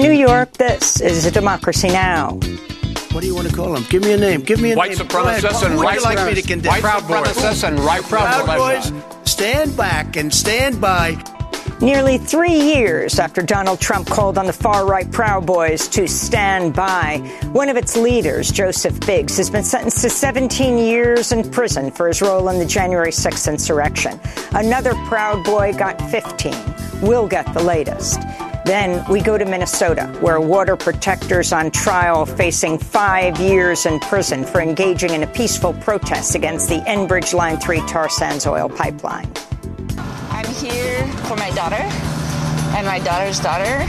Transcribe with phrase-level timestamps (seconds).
[0.00, 2.38] From New York, this is a Democracy Now!
[3.12, 3.84] What do you want to call them?
[3.90, 4.40] Give me a name.
[4.40, 4.98] Give me a white name.
[4.98, 6.70] Supremacists and would white you like me to condemn?
[6.70, 11.22] White Proud supremacists and right Proud, Proud Boys, stand back and stand by.
[11.82, 16.72] Nearly three years after Donald Trump called on the far right Proud Boys to stand
[16.72, 17.18] by,
[17.52, 22.08] one of its leaders, Joseph Biggs, has been sentenced to 17 years in prison for
[22.08, 24.18] his role in the January 6th insurrection.
[24.52, 26.54] Another Proud Boy got 15.
[27.02, 28.18] We'll get the latest.
[28.70, 34.44] Then we go to Minnesota, where water protectors on trial facing five years in prison
[34.44, 39.28] for engaging in a peaceful protest against the Enbridge Line 3 tar sands oil pipeline.
[40.30, 41.82] I'm here for my daughter
[42.76, 43.84] and my daughter's daughter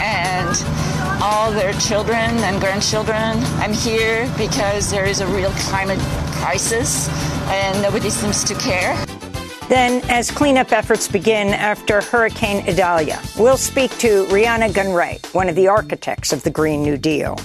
[0.00, 3.42] and all their children and grandchildren.
[3.58, 5.98] I'm here because there is a real climate
[6.38, 7.08] crisis
[7.48, 8.94] and nobody seems to care.
[9.72, 15.54] Then, as cleanup efforts begin after Hurricane Idalia, we'll speak to Rhianna Gunn-Wright, one of
[15.54, 17.38] the architects of the Green New Deal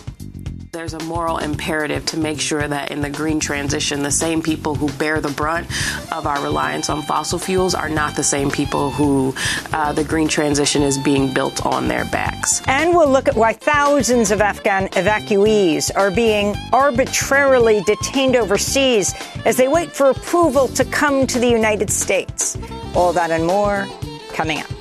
[0.72, 4.76] there's a moral imperative to make sure that in the green transition, the same people
[4.76, 5.66] who bear the brunt
[6.12, 9.34] of our reliance on fossil fuels are not the same people who
[9.72, 12.62] uh, the green transition is being built on their backs.
[12.68, 19.14] And we'll look at why thousands of Afghan evacuees are being arbitrarily detained overseas
[19.46, 22.58] as they wait for approval to come to the United States.
[22.94, 23.88] All that and more
[24.34, 24.77] coming up.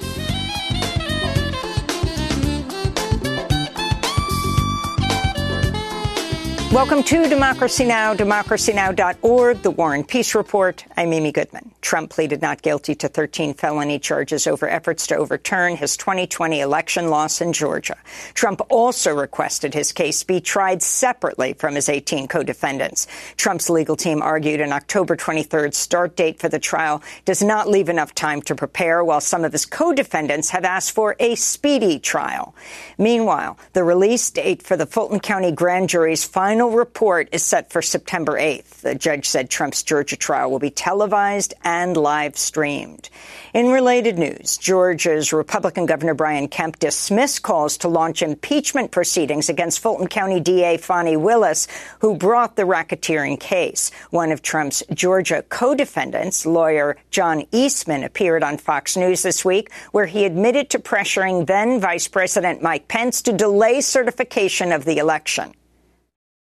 [6.77, 10.85] Welcome to Democracy Now!, democracynow.org, The War and Peace Report.
[10.95, 11.71] I'm Amy Goodman.
[11.81, 17.09] Trump pleaded not guilty to 13 felony charges over efforts to overturn his 2020 election
[17.09, 17.97] loss in Georgia.
[18.35, 23.07] Trump also requested his case be tried separately from his 18 co-defendants.
[23.39, 27.89] Trump's legal team argued an October 23rd start date for the trial does not leave
[27.89, 32.55] enough time to prepare, while some of his co-defendants have asked for a speedy trial.
[32.99, 37.83] Meanwhile, the release date for the Fulton County grand jury's final report is set for
[37.83, 38.83] September 8th.
[38.83, 43.09] The judge said Trump's Georgia trial will be televised and live streamed.
[43.55, 49.81] In related news, Georgia's Republican Governor Brian Kemp dismissed calls to launch impeachment proceedings against
[49.81, 51.69] Fulton County DA Fani Willis,
[52.01, 53.91] who brought the racketeering case.
[54.11, 60.07] One of Trump's Georgia co-defendants, lawyer John Eastman, appeared on Fox News this week, where
[60.07, 65.55] he admitted to pressuring then Vice President Mike Pence to delay certification of the election.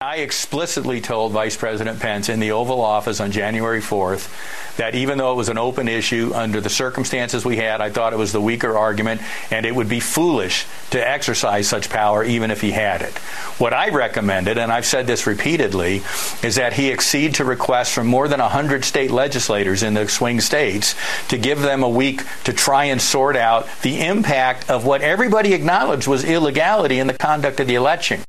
[0.01, 4.29] I explicitly told Vice President Pence in the Oval Office on January 4th
[4.77, 8.13] that even though it was an open issue under the circumstances we had, I thought
[8.13, 9.19] it was the weaker argument
[9.51, 13.17] and it would be foolish to exercise such power even if he had it.
[13.57, 16.01] What I recommended, and I've said this repeatedly,
[16.43, 20.39] is that he accede to requests from more than 100 state legislators in the swing
[20.39, 20.95] states
[21.27, 25.53] to give them a week to try and sort out the impact of what everybody
[25.53, 28.21] acknowledged was illegality in the conduct of the election.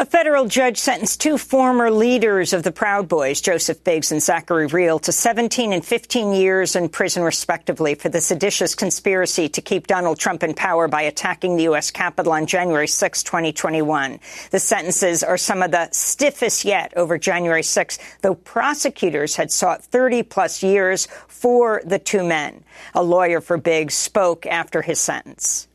[0.00, 4.68] A federal judge sentenced two former leaders of the Proud Boys, Joseph Biggs and Zachary
[4.68, 9.88] Rehl, to 17 and 15 years in prison, respectively, for the seditious conspiracy to keep
[9.88, 11.90] Donald Trump in power by attacking the U.S.
[11.90, 14.20] Capitol on January 6, 2021.
[14.52, 19.82] The sentences are some of the stiffest yet over January 6, though prosecutors had sought
[19.82, 22.62] 30 plus years for the two men.
[22.94, 25.66] A lawyer for Biggs spoke after his sentence.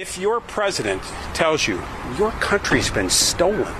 [0.00, 1.02] If your president
[1.34, 1.78] tells you
[2.16, 3.70] your country's been stolen,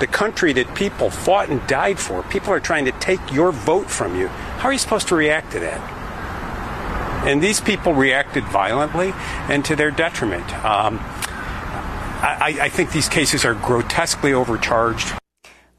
[0.00, 3.88] the country that people fought and died for, people are trying to take your vote
[3.88, 7.26] from you, how are you supposed to react to that?
[7.26, 9.14] And these people reacted violently
[9.48, 10.44] and to their detriment.
[10.62, 15.14] Um, I, I think these cases are grotesquely overcharged.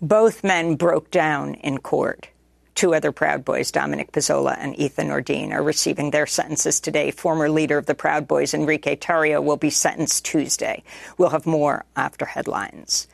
[0.02, 2.30] Both men broke down in court.
[2.76, 7.12] Two other Proud Boys, Dominic Pezzola and Ethan Nordean, are receiving their sentences today.
[7.12, 10.84] Former leader of the Proud Boys, Enrique Tarrio, will be sentenced Tuesday.
[11.18, 13.08] We'll have more after headlines.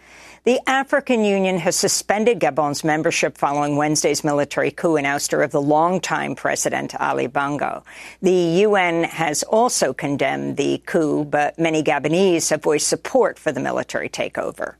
[0.45, 5.61] The African Union has suspended Gabon's membership following Wednesday's military coup and ouster of the
[5.61, 7.83] longtime president Ali Bongo.
[8.21, 8.31] The
[8.63, 14.07] UN has also condemned the coup, but many Gabonese have voiced support for the military
[14.07, 14.75] takeover.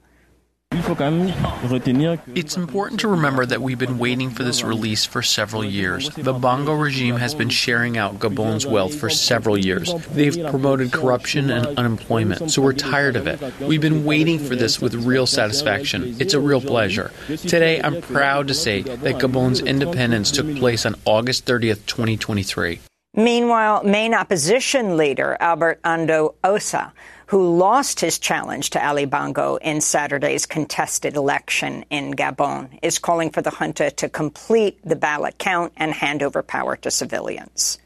[2.36, 6.10] It's important to remember that we've been waiting for this release for several years.
[6.10, 9.92] The Bongo regime has been sharing out Gabon's wealth for several years.
[10.12, 13.42] They've promoted corruption and unemployment, so we're tired of it.
[13.60, 16.16] We've been waiting for this with real satisfaction.
[16.19, 17.12] It's a real pleasure.
[17.27, 22.80] Today, I'm proud to say that Gabon's independence took place on August 30th, 2023.
[23.15, 26.94] Meanwhile, main opposition leader Albert Ondo Ossa
[27.30, 33.30] who lost his challenge to Ali Bongo in Saturday's contested election in Gabon, is calling
[33.30, 37.78] for the junta to complete the ballot count and hand over power to civilians.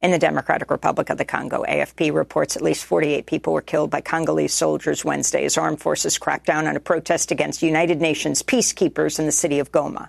[0.00, 3.90] In the Democratic Republic of the Congo, AFP reports at least 48 people were killed
[3.90, 8.44] by Congolese soldiers Wednesday as armed forces cracked down on a protest against United Nations
[8.44, 10.06] peacekeepers in the city of Goma.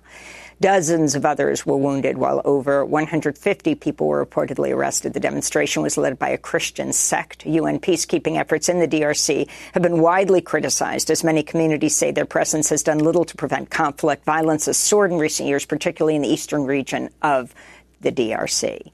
[0.61, 5.13] Dozens of others were wounded, while over 150 people were reportedly arrested.
[5.13, 7.45] The demonstration was led by a Christian sect.
[7.45, 12.25] UN peacekeeping efforts in the DRC have been widely criticized, as many communities say their
[12.25, 14.25] presence has done little to prevent conflict.
[14.25, 17.53] Violence has soared in recent years, particularly in the eastern region of
[18.01, 18.91] the DRC.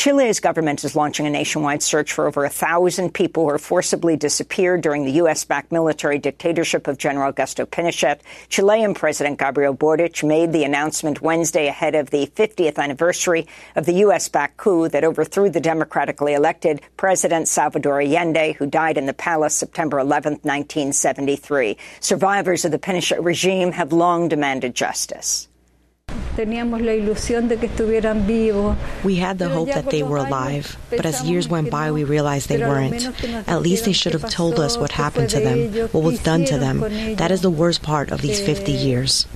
[0.00, 4.16] Chile's government is launching a nationwide search for over a thousand people who were forcibly
[4.16, 8.20] disappeared during the U.S.-backed military dictatorship of General Augusto Pinochet.
[8.48, 13.92] Chilean President Gabriel Boric made the announcement Wednesday ahead of the 50th anniversary of the
[13.92, 19.54] U.S.-backed coup that overthrew the democratically elected President Salvador Allende, who died in the palace
[19.54, 21.76] September 11, 1973.
[22.00, 25.49] Survivors of the Pinochet regime have long demanded justice.
[29.04, 32.48] We had the hope that they were alive, but as years went by, we realized
[32.48, 33.02] they weren't.
[33.48, 36.58] At least they should have told us what happened to them, what was done to
[36.58, 36.80] them.
[37.16, 39.26] That is the worst part of these 50 years.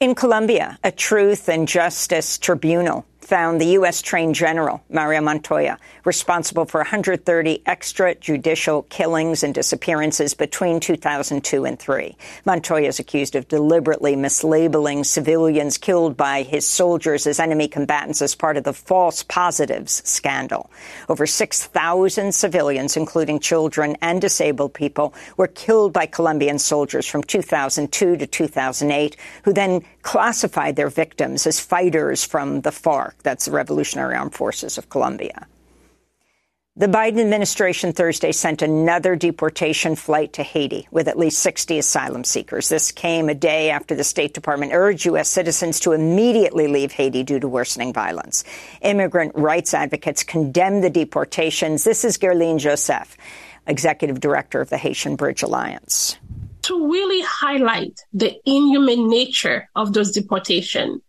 [0.00, 4.00] In Colombia, a truth and justice tribunal found the U.S.
[4.00, 5.76] trained general, Mario Montoya,
[6.06, 12.16] responsible for 130 extrajudicial killings and disappearances between 2002 and 3.
[12.46, 18.34] Montoya is accused of deliberately mislabeling civilians killed by his soldiers as enemy combatants as
[18.34, 20.70] part of the false positives scandal.
[21.10, 28.16] Over 6,000 civilians, including children and disabled people, were killed by Colombian soldiers from 2002
[28.16, 33.12] to 2008, who then classified their victims as fighters from the FARC.
[33.24, 35.46] That's the Revolutionary Armed Forces of Colombia.
[36.76, 42.24] The Biden administration Thursday sent another deportation flight to Haiti with at least 60 asylum
[42.24, 42.70] seekers.
[42.70, 45.28] This came a day after the State Department urged U.S.
[45.28, 48.44] citizens to immediately leave Haiti due to worsening violence.
[48.80, 51.84] Immigrant rights advocates condemn the deportations.
[51.84, 53.08] This is Guerline Jozef,
[53.66, 56.16] executive director of the Haitian Bridge Alliance.
[56.68, 61.00] To really highlight the inhuman nature of those deportations,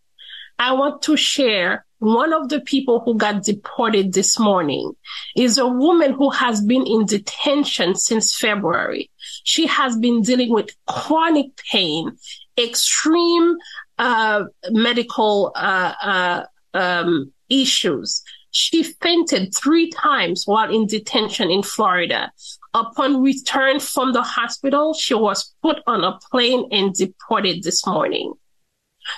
[0.58, 4.92] I want to share one of the people who got deported this morning
[5.36, 9.10] is a woman who has been in detention since February.
[9.44, 12.16] She has been dealing with chronic pain,
[12.56, 13.58] extreme
[13.98, 18.22] uh, medical uh, uh, um, issues.
[18.50, 22.32] She fainted three times while in detention in Florida.
[22.72, 28.34] Upon return from the hospital, she was put on a plane and deported this morning.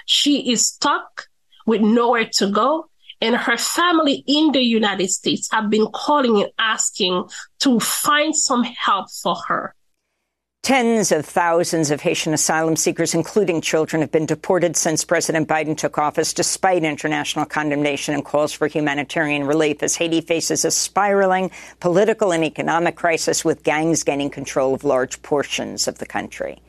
[0.06, 1.28] She is stuck
[1.66, 2.88] with nowhere to go.
[3.20, 7.28] And her family in the United States have been calling and asking
[7.60, 9.76] to find some help for her.
[10.62, 15.76] Tens of thousands of Haitian asylum seekers, including children, have been deported since President Biden
[15.76, 21.50] took office, despite international condemnation and calls for humanitarian relief, as Haiti faces a spiraling
[21.80, 26.62] political and economic crisis with gangs gaining control of large portions of the country.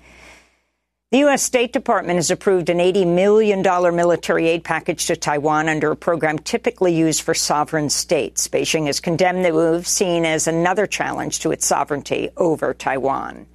[1.11, 1.43] The U.S.
[1.43, 3.61] State Department has approved an $80 million
[3.95, 8.47] military aid package to Taiwan under a program typically used for sovereign states.
[8.47, 13.45] Beijing has condemned the move, seen as another challenge to its sovereignty over Taiwan.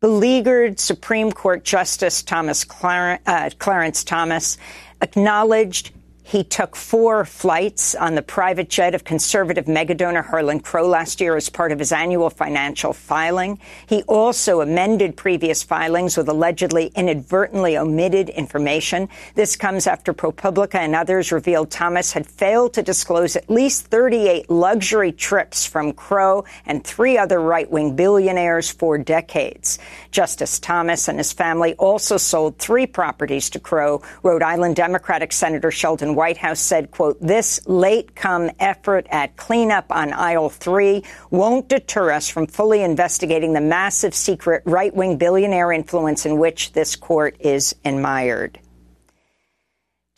[0.00, 4.56] Beleaguered Supreme Court Justice Thomas uh, Clarence Thomas
[5.02, 5.90] acknowledged
[6.30, 11.34] he took four flights on the private jet of conservative megadonor Harlan Crow last year
[11.34, 13.58] as part of his annual financial filing.
[13.88, 19.08] He also amended previous filings with allegedly inadvertently omitted information.
[19.34, 24.48] This comes after ProPublica and others revealed Thomas had failed to disclose at least 38
[24.48, 29.80] luxury trips from Crow and three other right-wing billionaires for decades.
[30.12, 34.00] Justice Thomas and his family also sold three properties to Crow.
[34.22, 40.12] Rhode Island Democratic Senator Sheldon Whitehouse said, quote, this late come effort at cleanup on
[40.12, 46.26] aisle three won't deter us from fully investigating the massive secret right wing billionaire influence
[46.26, 48.58] in which this court is admired.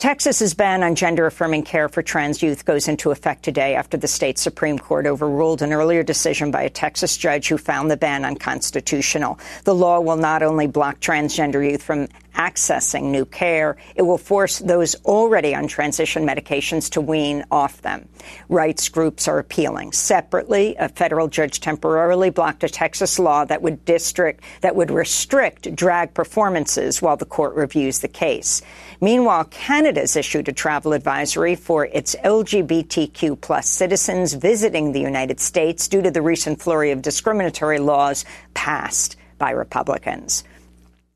[0.03, 4.09] Texas's ban on gender affirming care for trans youth goes into effect today after the
[4.09, 8.25] state Supreme Court overruled an earlier decision by a Texas judge who found the ban
[8.25, 9.39] unconstitutional.
[9.63, 13.77] The law will not only block transgender youth from accessing new care.
[13.95, 18.07] It will force those already on transition medications to wean off them.
[18.49, 19.91] Rights groups are appealing.
[19.91, 25.75] Separately, a federal judge temporarily blocked a Texas law that would district that would restrict
[25.75, 28.61] drag performances while the court reviews the case.
[29.03, 35.89] Meanwhile, Canada's issued a travel advisory for its LGBTQ plus citizens visiting the United States
[35.89, 40.45] due to the recent flurry of discriminatory laws passed by Republicans.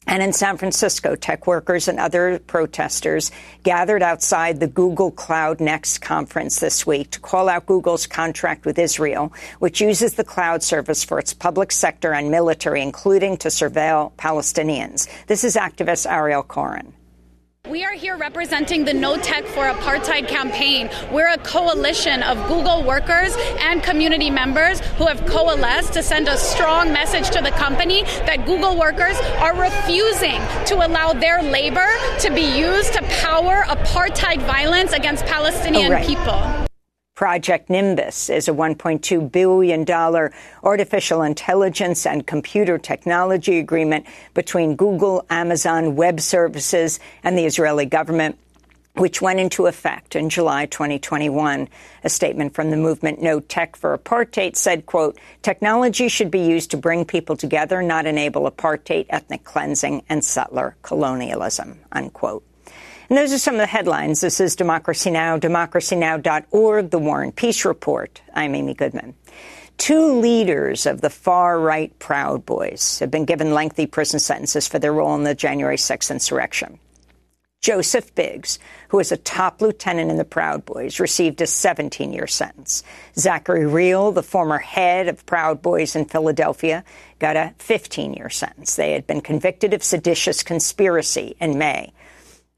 [0.05, 3.31] And in San Francisco, tech workers and other protesters
[3.63, 8.77] gathered outside the Google Cloud Next conference this week to call out Google's contract with
[8.77, 14.11] Israel, which uses the cloud service for its public sector and military, including to surveil
[14.17, 15.07] Palestinians.
[15.27, 16.91] This is activist Ariel Koren.
[17.69, 20.89] We are here representing the No Tech for Apartheid campaign.
[21.11, 26.37] We're a coalition of Google workers and community members who have coalesced to send a
[26.37, 32.29] strong message to the company that Google workers are refusing to allow their labor to
[32.33, 36.07] be used to power apartheid violence against Palestinian oh, right.
[36.07, 36.66] people.
[37.17, 39.89] Project Nimbus is a $1.2 billion
[40.63, 44.05] artificial intelligence and computer technology agreement
[44.35, 48.37] between Google, Amazon Web Services, and the Israeli government
[48.93, 51.67] which went into effect in July 2021.
[52.03, 56.69] A statement from the movement No Tech for Apartheid said, quote, technology should be used
[56.69, 62.43] to bring people together, not enable apartheid, ethnic cleansing, and settler colonialism, unquote.
[63.09, 64.19] And those are some of the headlines.
[64.19, 68.21] This is Democracy Now!, democracynow.org, The War and Peace Report.
[68.33, 69.13] I'm Amy Goodman.
[69.77, 74.77] Two leaders of the far right Proud Boys have been given lengthy prison sentences for
[74.77, 76.79] their role in the January 6th insurrection.
[77.61, 78.59] Joseph Biggs,
[78.89, 82.83] who was a top lieutenant in the Proud Boys, received a 17 year sentence.
[83.17, 86.83] Zachary Rehl, the former head of Proud Boys in Philadelphia,
[87.19, 88.75] got a 15 year sentence.
[88.75, 91.93] They had been convicted of seditious conspiracy in May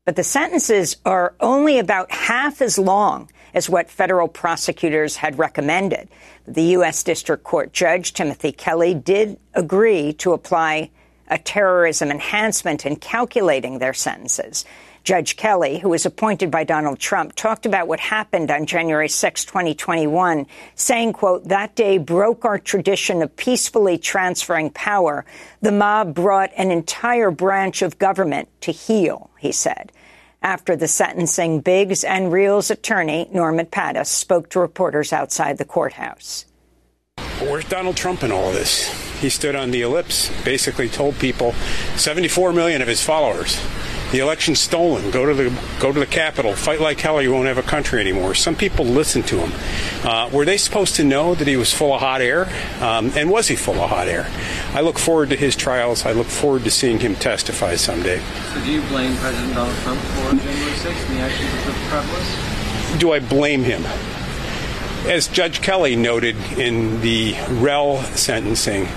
[0.09, 6.09] but the sentences are only about half as long as what federal prosecutors had recommended.
[6.47, 7.03] The U.S.
[7.03, 10.89] District Court Judge Timothy Kelly did agree to apply
[11.27, 14.65] a terrorism enhancement in calculating their sentences.
[15.03, 19.45] Judge Kelly, who was appointed by Donald Trump, talked about what happened on January 6,
[19.45, 25.25] 2021, saying, quote, that day broke our tradition of peacefully transferring power.
[25.61, 29.91] The mob brought an entire branch of government to heel, he said.
[30.41, 36.45] After the sentencing, Biggs and Rehl's attorney, Norman Pattis, spoke to reporters outside the courthouse.
[37.41, 38.87] Where's Donald Trump in all this?
[39.19, 41.51] He stood on the ellipse, basically told people
[41.97, 43.59] 74 million of his followers
[44.11, 45.11] the election's stolen.
[45.11, 46.53] Go to the go to the Capitol.
[46.53, 48.33] Fight like hell, or you won't have a country anymore.
[48.33, 49.51] Some people listened to him.
[50.03, 52.51] Uh, were they supposed to know that he was full of hot air?
[52.81, 54.27] Um, and was he full of hot air?
[54.73, 56.05] I look forward to his trials.
[56.05, 58.19] I look forward to seeing him testify someday.
[58.53, 61.73] So, do you blame President Donald Trump for January 6th and the actions of the
[61.89, 63.83] Prep Do I blame him?
[65.07, 68.87] As Judge Kelly noted in the Rehl sentencing,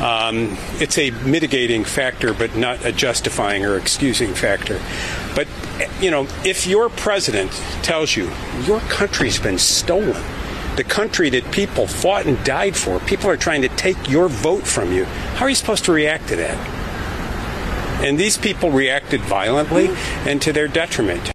[0.00, 4.80] um, it's a mitigating factor, but not a justifying or excusing factor.
[5.34, 5.46] But,
[6.00, 8.30] you know, if your president tells you
[8.66, 10.20] your country's been stolen,
[10.76, 14.66] the country that people fought and died for, people are trying to take your vote
[14.66, 18.02] from you, how are you supposed to react to that?
[18.04, 19.88] And these people reacted violently
[20.26, 21.30] and to their detriment.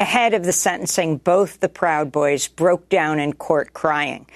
[0.00, 4.26] Ahead of the sentencing, both the Proud Boys broke down in court crying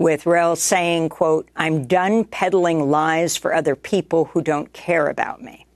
[0.00, 5.42] with Rehl saying, quote, I'm done peddling lies for other people who don't care about
[5.42, 5.66] me.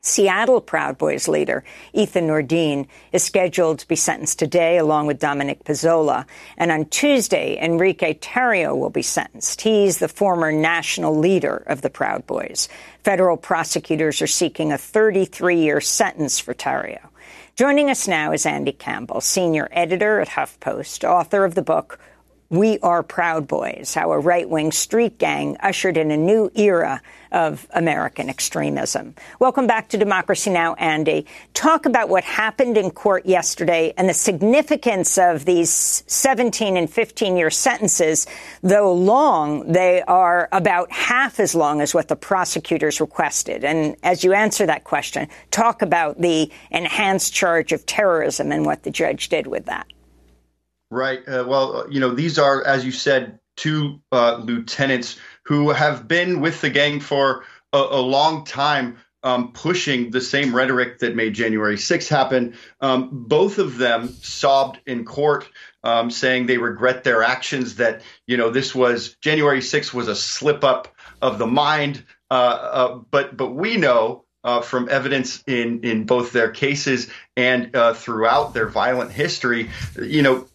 [0.00, 5.64] Seattle Proud Boys leader Ethan Nordean is scheduled to be sentenced today along with Dominic
[5.64, 6.24] Pezzola.
[6.56, 9.60] And on Tuesday, Enrique Tarrio will be sentenced.
[9.60, 12.70] He's the former national leader of the Proud Boys.
[13.04, 17.06] Federal prosecutors are seeking a 33 year sentence for Tarrio.
[17.54, 22.00] Joining us now is Andy Campbell, senior editor at HuffPost, author of the book
[22.50, 27.02] we Are Proud Boys, how a right wing street gang ushered in a new era
[27.30, 29.14] of American extremism.
[29.38, 31.26] Welcome back to Democracy Now!, Andy.
[31.52, 37.36] Talk about what happened in court yesterday and the significance of these 17 and 15
[37.36, 38.26] year sentences.
[38.62, 43.62] Though long, they are about half as long as what the prosecutors requested.
[43.62, 48.84] And as you answer that question, talk about the enhanced charge of terrorism and what
[48.84, 49.86] the judge did with that.
[50.90, 51.26] Right.
[51.28, 56.08] Uh, well, uh, you know, these are, as you said, two uh, lieutenants who have
[56.08, 61.14] been with the gang for a, a long time, um, pushing the same rhetoric that
[61.14, 62.54] made January 6 happen.
[62.80, 65.46] Um, both of them sobbed in court,
[65.82, 67.76] um, saying they regret their actions.
[67.76, 70.88] That you know, this was January 6 was a slip up
[71.20, 72.04] of the mind.
[72.30, 77.74] Uh, uh but but we know uh, from evidence in in both their cases and
[77.74, 80.46] uh, throughout their violent history, you know,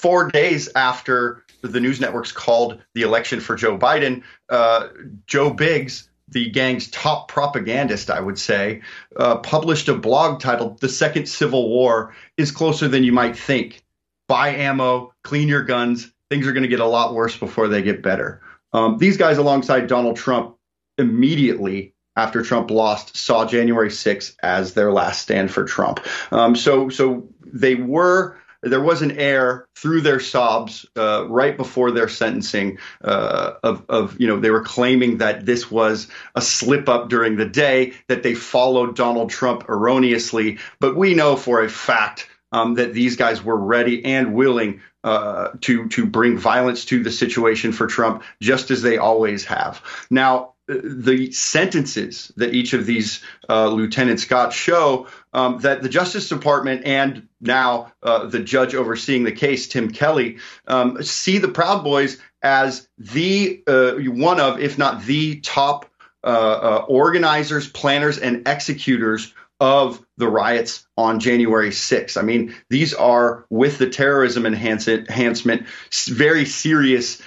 [0.00, 4.88] four days after the news networks called the election for Joe Biden, uh,
[5.26, 8.82] Joe Biggs, the gang's top propagandist, I would say,
[9.16, 13.82] uh, published a blog titled The Second Civil War is Closer Than You Might Think.
[14.28, 16.10] Buy ammo, clean your guns.
[16.30, 18.40] Things are going to get a lot worse before they get better.
[18.72, 20.56] Um, these guys, alongside Donald Trump,
[20.96, 26.00] immediately after Trump lost saw January 6th as their last stand for Trump.
[26.30, 31.90] Um, so, so they were there was an air through their sobs uh, right before
[31.90, 36.88] their sentencing uh, of, of, you know, they were claiming that this was a slip
[36.88, 40.58] up during the day, that they followed Donald Trump erroneously.
[40.78, 45.48] But we know for a fact um, that these guys were ready and willing uh,
[45.62, 49.82] to to bring violence to the situation for Trump, just as they always have.
[50.10, 56.28] Now, the sentences that each of these uh, lieutenants got show um, that the Justice
[56.28, 61.82] Department and now uh, the judge overseeing the case, Tim Kelly, um, see the Proud
[61.82, 65.86] Boys as the uh, one of, if not the top
[66.22, 72.16] uh, uh, organizers, planners, and executors of the riots on January 6th.
[72.16, 75.66] I mean, these are with the terrorism enhancement,
[76.06, 77.20] very serious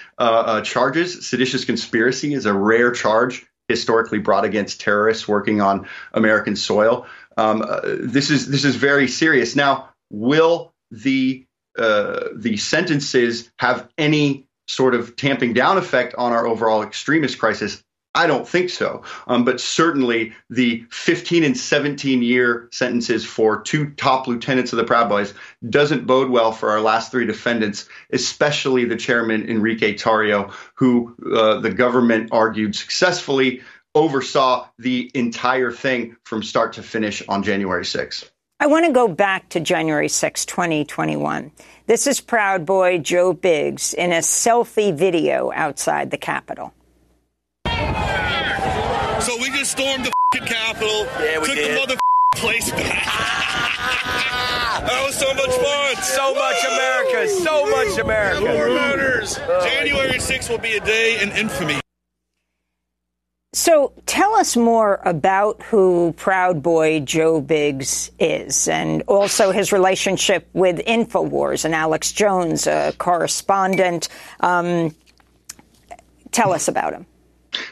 [0.62, 1.28] charges.
[1.28, 7.06] Seditious conspiracy is a rare charge historically brought against terrorists working on American soil.
[7.38, 9.56] Um, uh, this is this is very serious.
[9.56, 11.46] Now, will the
[11.78, 17.84] uh, the sentences have any sort of tamping down effect on our overall extremist crisis?
[18.16, 19.02] I don't think so.
[19.28, 24.84] Um, but certainly the 15 and 17 year sentences for two top lieutenants of the
[24.84, 25.34] Proud Boys
[25.70, 31.60] doesn't bode well for our last three defendants, especially the chairman, Enrique Tarrio, who uh,
[31.60, 33.62] the government argued successfully
[33.96, 38.30] oversaw the entire thing from start to finish on January 6th.
[38.60, 41.52] I want to go back to January 6, 2021.
[41.88, 46.74] This is Proud Boy Joe Biggs in a selfie video outside the Capitol.
[49.64, 51.72] So we just stormed the Capitol, yeah, we took did.
[51.72, 51.96] the mother
[52.36, 53.06] place back.
[54.86, 55.96] that was so much fun.
[56.04, 57.30] So much America.
[57.30, 58.42] So much America.
[58.42, 59.38] More murders.
[59.38, 61.80] January 6th will be a day in infamy.
[63.54, 70.48] So tell us more about who Proud Boy Joe Biggs is and also his relationship
[70.54, 74.10] with InfoWars and Alex Jones, a correspondent.
[74.40, 74.94] Um,
[76.32, 77.06] tell us about him.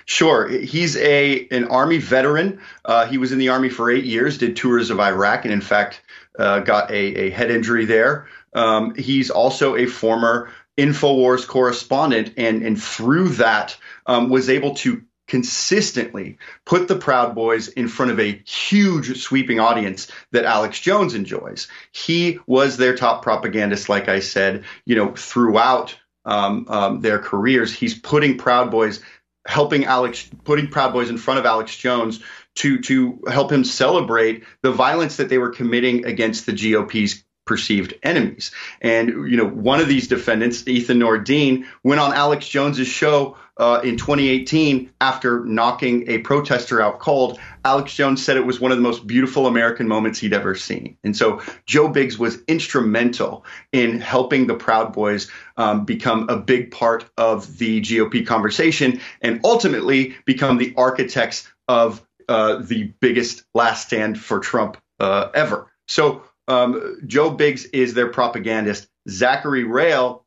[0.05, 2.59] Sure, he's a an army veteran.
[2.85, 5.61] Uh, he was in the army for eight years, did tours of Iraq, and in
[5.61, 6.01] fact
[6.37, 8.27] uh, got a, a, head injury there.
[8.53, 15.01] Um, he's also a former Infowars correspondent, and and through that um, was able to
[15.27, 21.13] consistently put the Proud Boys in front of a huge sweeping audience that Alex Jones
[21.13, 21.69] enjoys.
[21.93, 27.73] He was their top propagandist, like I said, you know, throughout um, um, their careers.
[27.73, 28.99] He's putting Proud Boys,
[29.45, 32.19] helping Alex, putting Proud Boys in front of Alex Jones
[32.55, 37.93] to to help him celebrate the violence that they were committing against the GOP's perceived
[38.01, 38.51] enemies.
[38.79, 43.81] And you know, one of these defendants, Ethan Nordean, went on Alex Jones's show uh,
[43.83, 47.37] in 2018 after knocking a protester out cold.
[47.65, 50.95] Alex Jones said it was one of the most beautiful American moments he'd ever seen.
[51.03, 56.71] And so Joe Biggs was instrumental in helping the Proud Boys um, become a big
[56.71, 63.87] part of the GOP conversation and ultimately become the architects of uh, the biggest last
[63.87, 65.69] stand for Trump uh, ever.
[65.89, 68.87] So um, Joe Biggs is their propagandist.
[69.09, 70.23] Zachary Rehl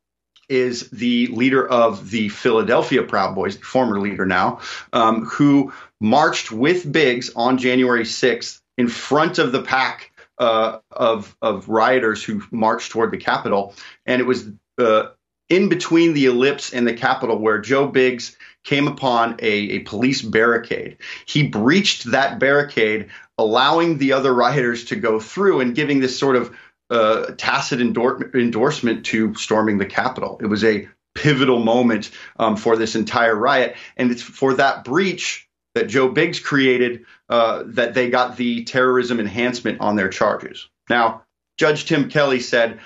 [0.47, 4.59] is the leader of the Philadelphia Proud Boys, former leader now,
[4.93, 11.35] um, who marched with Biggs on January 6th in front of the pack uh, of
[11.41, 13.73] of rioters who marched toward the Capitol,
[14.05, 15.07] and it was uh,
[15.49, 20.21] in between the ellipse and the Capitol where Joe Biggs came upon a, a police
[20.21, 20.97] barricade.
[21.25, 26.35] He breached that barricade, allowing the other rioters to go through and giving this sort
[26.35, 26.55] of
[26.89, 30.39] uh, tacit endor- endorsement to storming the Capitol.
[30.41, 35.47] It was a pivotal moment um, for this entire riot, and it's for that breach
[35.73, 40.69] that Joe Biggs created uh, that they got the terrorism enhancement on their charges.
[40.89, 41.23] Now,
[41.57, 42.79] Judge Tim Kelly said,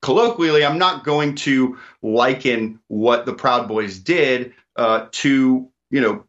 [0.00, 6.24] colloquially, I'm not going to liken what the Proud Boys did uh, to, you know,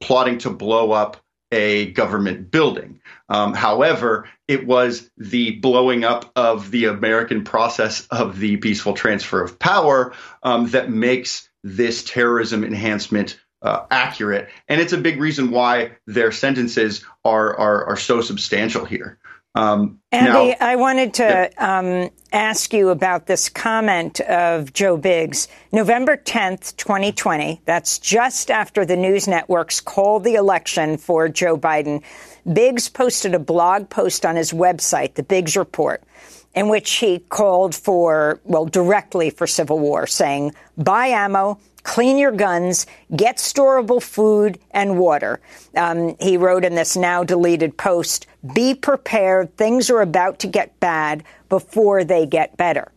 [0.00, 1.18] plotting to blow up
[1.52, 3.00] a government building.
[3.28, 9.42] Um, however, it was the blowing up of the American process of the peaceful transfer
[9.42, 15.50] of power um, that makes this terrorism enhancement uh, accurate, and it's a big reason
[15.50, 19.18] why their sentences are are, are so substantial here.
[19.54, 25.48] Um, Andy, now, I wanted to um, ask you about this comment of Joe Biggs.
[25.72, 32.02] November 10th, 2020, that's just after the news networks called the election for Joe Biden.
[32.52, 36.02] Biggs posted a blog post on his website, The Biggs Report.
[36.54, 42.32] in which he called for, well, directly for civil war, saying, buy ammo, clean your
[42.32, 45.40] guns, get storable food and water.
[45.76, 49.56] Um, he wrote in this now deleted post, be prepared.
[49.56, 52.92] Things are about to get bad before they get better.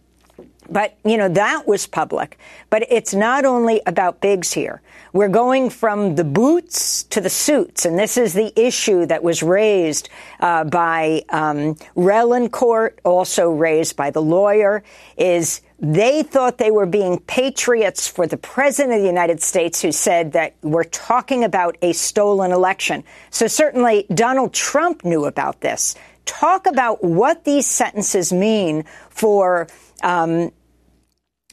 [0.69, 2.37] But, you know, that was public.
[2.69, 4.81] But it's not only about Biggs here.
[5.11, 7.85] We're going from the boots to the suits.
[7.85, 13.49] And this is the issue that was raised uh, by um, Rehl in court, also
[13.49, 14.83] raised by the lawyer,
[15.17, 19.91] is they thought they were being patriots for the president of the United States who
[19.91, 23.03] said that we're talking about a stolen election.
[23.29, 25.95] So certainly Donald Trump knew about this.
[26.25, 29.67] Talk about what these sentences mean for
[30.03, 30.51] um,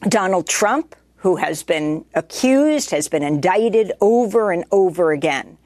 [0.02, 5.56] Donald Trump, who has been accused, has been indicted over and over again.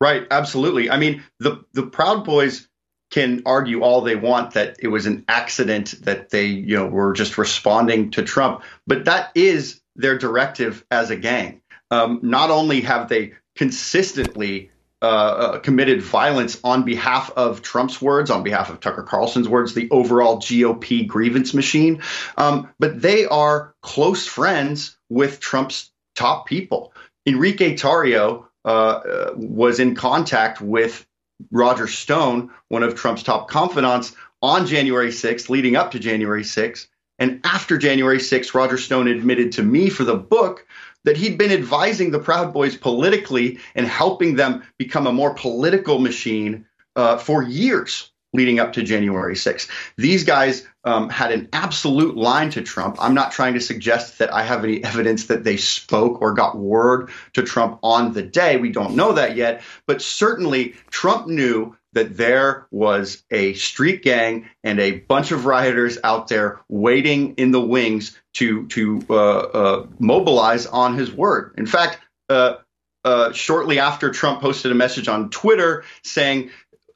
[0.00, 0.90] Right, absolutely.
[0.90, 2.68] I mean, the the Proud Boys
[3.10, 7.12] can argue all they want that it was an accident that they, you know, were
[7.12, 11.60] just responding to Trump, but that is their directive as a gang.
[11.90, 14.71] Um, not only have they consistently
[15.02, 19.74] uh, uh, committed violence on behalf of Trump's words, on behalf of Tucker Carlson's words,
[19.74, 22.02] the overall GOP grievance machine.
[22.36, 26.94] Um, but they are close friends with Trump's top people.
[27.26, 31.04] Enrique Tarrio uh, uh was in contact with
[31.50, 36.86] Roger Stone, one of Trump's top confidants, on January 6th, leading up to January 6th.
[37.18, 40.66] And after January 6th, Roger Stone admitted to me for the book
[41.04, 45.98] that he'd been advising the Proud Boys politically and helping them become a more political
[45.98, 49.68] machine uh, for years leading up to January 6th.
[49.98, 52.96] These guys um, had an absolute line to Trump.
[52.98, 56.56] I'm not trying to suggest that I have any evidence that they spoke or got
[56.56, 58.56] word to Trump on the day.
[58.56, 59.62] We don't know that yet.
[59.86, 65.98] But certainly, Trump knew that there was a street gang and a bunch of rioters
[66.02, 71.54] out there waiting in the wings to to uh, uh, mobilize on his word.
[71.58, 72.56] In fact, uh,
[73.04, 76.50] uh shortly after Trump posted a message on Twitter saying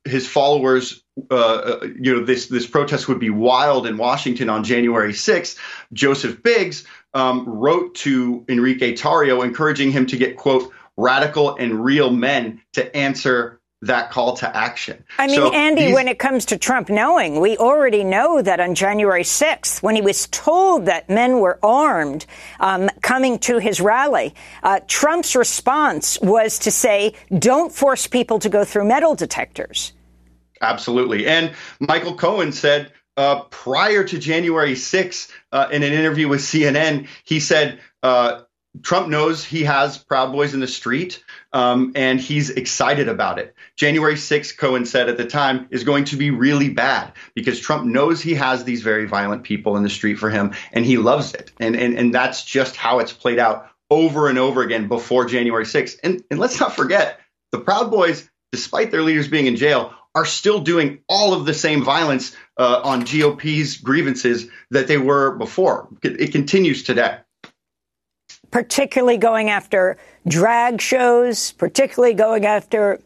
[0.06, 4.64] his followers, uh, uh, you know, this this protest would be wild in Washington on
[4.64, 5.58] January 6th,
[5.92, 12.10] Joseph Biggs um, wrote to Enrique Tarrio, encouraging him to get quote radical and real
[12.10, 15.04] men to answer that call to action.
[15.18, 18.58] I mean, so Andy, these- when it comes to Trump knowing, we already know that
[18.58, 22.24] on January 6th, when he was told that men were armed
[22.58, 28.48] um, coming to his rally, uh, Trump's response was to say, don't force people to
[28.48, 29.92] go through metal detectors.
[30.62, 31.26] Absolutely.
[31.26, 37.08] And Michael Cohen said, uh, prior to January 6th, uh, in an interview with CNN,
[37.24, 38.42] he said, uh,
[38.82, 43.54] Trump knows he has Proud Boys in the street, um, and he's excited about it.
[43.76, 47.84] January 6th, Cohen said at the time, is going to be really bad because Trump
[47.84, 51.34] knows he has these very violent people in the street for him, and he loves
[51.34, 51.52] it.
[51.60, 55.64] And, and, and that's just how it's played out over and over again before January
[55.64, 55.98] 6th.
[56.02, 57.20] And, and let's not forget,
[57.52, 61.54] the Proud Boys, despite their leaders being in jail, are still doing all of the
[61.54, 65.88] same violence uh, on GOP's grievances that they were before.
[66.02, 67.18] It, it continues today
[68.56, 72.98] particularly going after drag shows, particularly going after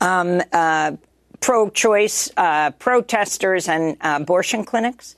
[0.00, 0.92] um, uh,
[1.40, 5.16] pro-choice uh, protesters and uh, abortion clinics?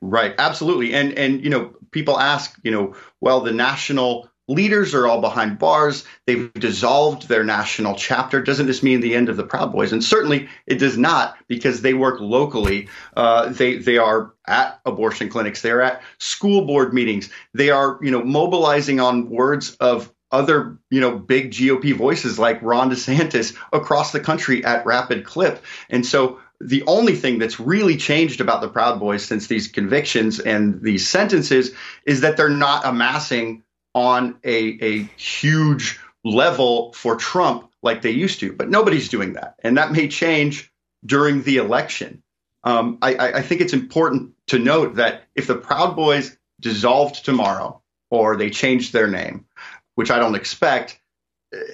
[0.00, 0.94] Right, absolutely.
[0.94, 5.58] And and you know, people ask, you know, well, the national leaders are all behind
[5.58, 6.04] bars.
[6.26, 8.42] They've dissolved their national chapter.
[8.42, 9.92] Doesn't this mean the end of the Proud Boys?
[9.92, 12.88] And certainly it does not because they work locally.
[13.16, 15.62] Uh, they they are at abortion clinics.
[15.62, 17.30] They're at school board meetings.
[17.54, 22.60] They are you know mobilizing on words of other you know big GOP voices like
[22.60, 25.62] Ron DeSantis across the country at rapid clip.
[25.88, 30.40] And so the only thing that's really changed about the Proud Boys since these convictions
[30.40, 31.70] and these sentences
[32.04, 33.62] is that they're not amassing
[33.94, 39.54] on a, a huge level for Trump like they used to, but nobody's doing that.
[39.60, 40.70] And that may change
[41.04, 42.22] during the election.
[42.62, 47.80] Um, I, I think it's important to note that if the Proud Boys dissolved tomorrow
[48.10, 49.46] or they changed their name,
[49.94, 51.00] which I don't expect,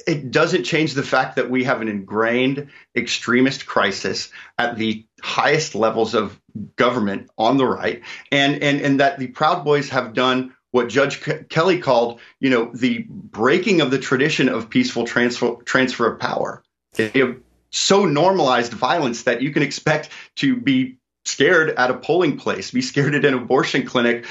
[0.07, 5.75] it doesn't change the fact that we have an ingrained extremist crisis at the highest
[5.75, 6.41] levels of
[6.77, 8.03] government on the right,
[8.33, 12.51] and and and that the Proud Boys have done what Judge Ke- Kelly called, you
[12.51, 16.63] know, the breaking of the tradition of peaceful transfer transfer of power.
[16.95, 17.37] They have
[17.71, 22.83] so normalized violence that you can expect to be scared at a polling place, be
[22.83, 24.27] scared at an abortion clinic,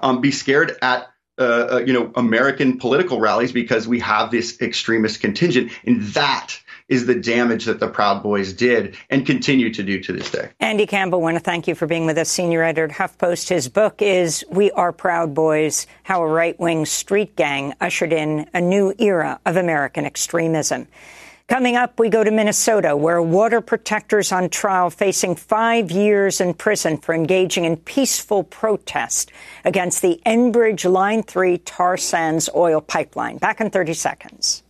[0.00, 1.08] um, be scared at
[1.40, 6.60] uh, uh, you know, American political rallies because we have this extremist contingent, and that
[6.90, 10.50] is the damage that the Proud Boys did and continue to do to this day.
[10.60, 13.48] Andy Campbell, want to thank you for being with us, senior editor at HuffPost.
[13.48, 18.60] His book is "We Are Proud Boys: How a Right-Wing Street Gang Ushered in a
[18.60, 20.88] New Era of American Extremism."
[21.46, 26.54] Coming up, we go to Minnesota, where water protectors on trial facing five years in
[26.54, 29.32] prison for engaging in peaceful protest
[29.64, 33.38] against the Enbridge Line 3 tar sands oil pipeline.
[33.38, 34.62] Back in 30 seconds.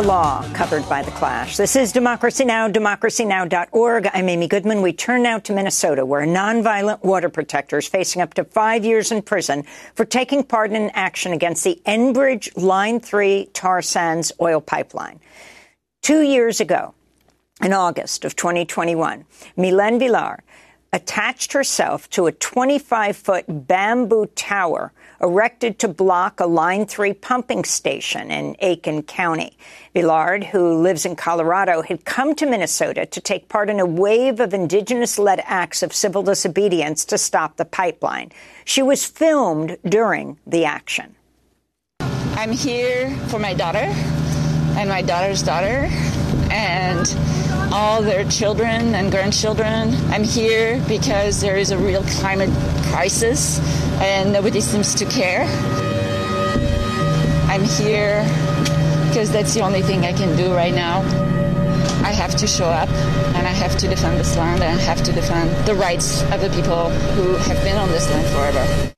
[0.00, 1.58] The law covered by the clash.
[1.58, 4.08] This is Democracy Now!, democracynow.org.
[4.14, 4.80] I'm Amy Goodman.
[4.80, 9.12] We turn now to Minnesota, where nonviolent water protector is facing up to five years
[9.12, 14.62] in prison for taking part in action against the Enbridge Line 3 tar sands oil
[14.62, 15.20] pipeline.
[16.00, 16.94] Two years ago,
[17.62, 19.26] in August of 2021,
[19.58, 20.40] Mylène Villard
[20.94, 27.64] attached herself to a 25 foot bamboo tower erected to block a Line 3 pumping
[27.64, 29.56] station in Aitkin County.
[29.94, 34.40] Villard, who lives in Colorado, had come to Minnesota to take part in a wave
[34.40, 38.30] of indigenous led acts of civil disobedience to stop the pipeline.
[38.64, 41.14] She was filmed during the action.
[42.00, 43.92] I'm here for my daughter
[44.78, 45.88] and my daughter's daughter
[46.50, 47.06] and
[47.72, 49.94] all their children and grandchildren.
[50.10, 52.50] I'm here because there is a real climate
[52.90, 53.60] crisis
[54.00, 55.44] and nobody seems to care.
[57.48, 58.22] I'm here
[59.08, 61.00] because that's the only thing I can do right now.
[62.02, 65.02] I have to show up and I have to defend this land and I have
[65.04, 68.94] to defend the rights of the people who have been on this land forever.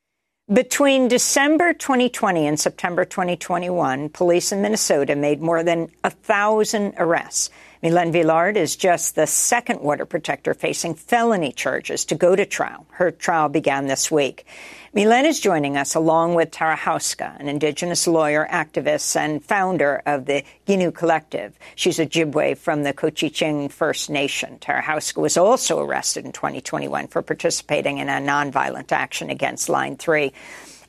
[0.53, 7.49] Between December 2020 and September 2021, police in Minnesota made more than a thousand arrests.
[7.83, 12.87] Mylène Villard is just the second water protector facing felony charges to go to trial.
[12.91, 14.47] Her trial began this week.
[14.95, 20.27] Mylène is joining us along with Tara Houska, an Indigenous lawyer, activist, and founder of
[20.27, 21.59] the Giniw Collective.
[21.75, 24.61] She's Ojibwe from the Couchiching First Nation.
[24.61, 29.97] Tara Houska was also arrested in 2021 for participating in a nonviolent action against Line
[29.97, 30.33] 3.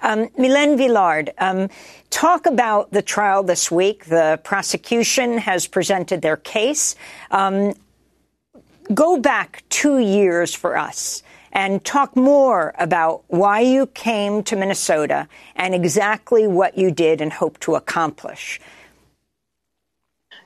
[0.04, 1.70] Um, Mylène Villard, um,
[2.10, 4.06] talk about the trial this week.
[4.06, 6.96] The prosecution has presented their case.
[7.32, 7.74] Um,
[8.94, 15.30] go back two years for us and talk more about why you came to Minnesota
[15.56, 18.60] and exactly what you did and hope to accomplish.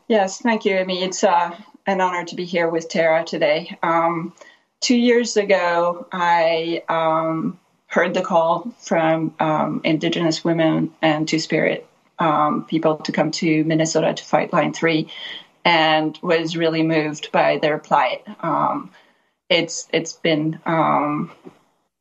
[0.08, 1.04] Yes, thank you, Amy.
[1.04, 3.76] It's uh, an honor to be here with Tara today.
[3.82, 4.34] Um,
[4.82, 11.88] two years ago, I um, heard the call from um, Indigenous women and Two Spirit
[12.20, 15.08] um, people to come to Minnesota to fight Line 3
[15.64, 18.24] and was really moved by their plight.
[18.42, 18.92] Um,
[19.50, 21.32] it's it's been um,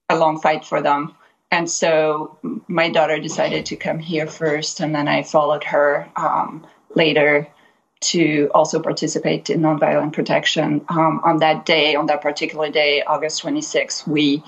[0.09, 1.15] a long fight for them.
[1.51, 6.67] And so my daughter decided to come here first, and then I followed her um,
[6.95, 7.49] later
[8.01, 10.85] to also participate in nonviolent protection.
[10.89, 14.43] Um, on that day, on that particular day, August 26, we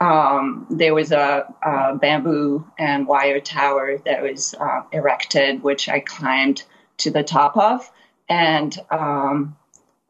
[0.00, 6.00] um, there was a, a, bamboo and wire tower that was uh, erected, which I
[6.00, 6.64] climbed
[6.98, 7.90] to the top of
[8.28, 9.56] and um,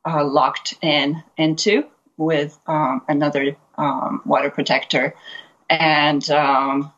[0.05, 5.15] uh, locked in into with um, another um, water protector.
[5.69, 6.93] And um,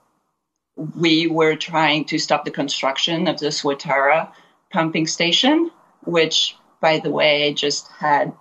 [0.76, 4.30] we were trying to stop the construction of the Swatara
[4.70, 5.70] pumping station,
[6.04, 8.34] which, by the way, just had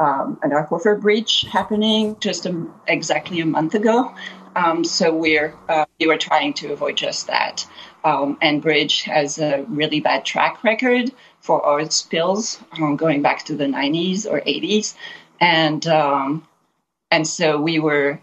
[0.00, 4.12] um, an aquifer breach happening just a, exactly a month ago.
[4.56, 7.66] Um, so we're uh, we were trying to avoid just that.
[8.02, 13.54] Um, Bridge has a really bad track record for oil spills um, going back to
[13.54, 14.94] the 90s or 80s,
[15.40, 16.48] and um,
[17.10, 18.20] and so we were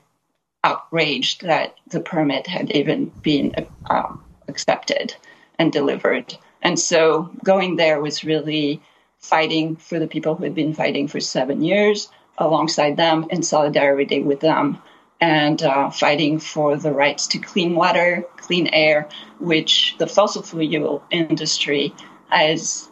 [0.63, 3.53] outraged that the permit had even been
[3.89, 5.15] um, accepted
[5.59, 6.35] and delivered.
[6.61, 8.81] And so going there was really
[9.27, 14.21] fighting for the people who had been fighting for seven years alongside them in solidarity
[14.21, 14.81] with them
[15.19, 19.09] and uh, fighting for the rights to clean water, clean air,
[19.39, 21.93] which the fossil fuel industry
[22.29, 22.89] has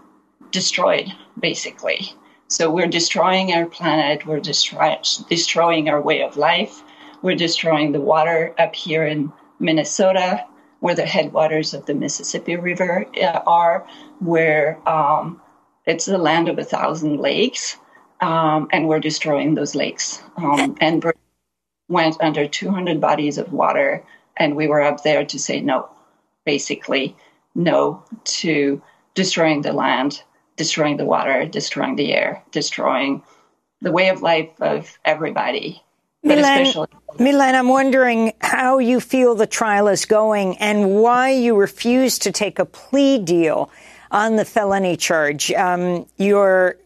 [0.51, 2.13] destroyed, basically.
[2.47, 6.81] So we're destroying our planet, we're destroy- destroying our way of life,
[7.21, 10.45] we're destroying the water up here in Minnesota,
[10.79, 13.87] where the headwaters of the Mississippi River uh, are,
[14.19, 15.41] where um,
[15.85, 17.77] it's the land of a thousand lakes,
[18.21, 20.21] um, and we're destroying those lakes.
[20.37, 21.03] Um, and
[21.87, 24.03] went under 200 bodies of water,
[24.37, 25.89] and we were up there to say no,
[26.45, 27.15] basically,
[27.53, 28.81] no to
[29.13, 30.21] destroying the land,
[30.57, 33.21] destroying the water, destroying the air, destroying
[33.81, 35.81] the way of life of everybody.
[36.25, 42.17] Mylène, Mylène, I'm wondering how you feel the trial is going and why you refuse
[42.19, 43.69] to take a plea deal
[44.11, 45.51] on the felony charge.
[45.51, 46.77] Um, you're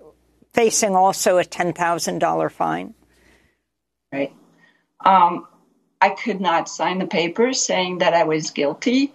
[0.54, 2.94] facing also a $10,000 fine.
[4.12, 4.34] Right.
[5.06, 5.48] Um,
[6.02, 9.14] I could not sign the papers saying that I was guilty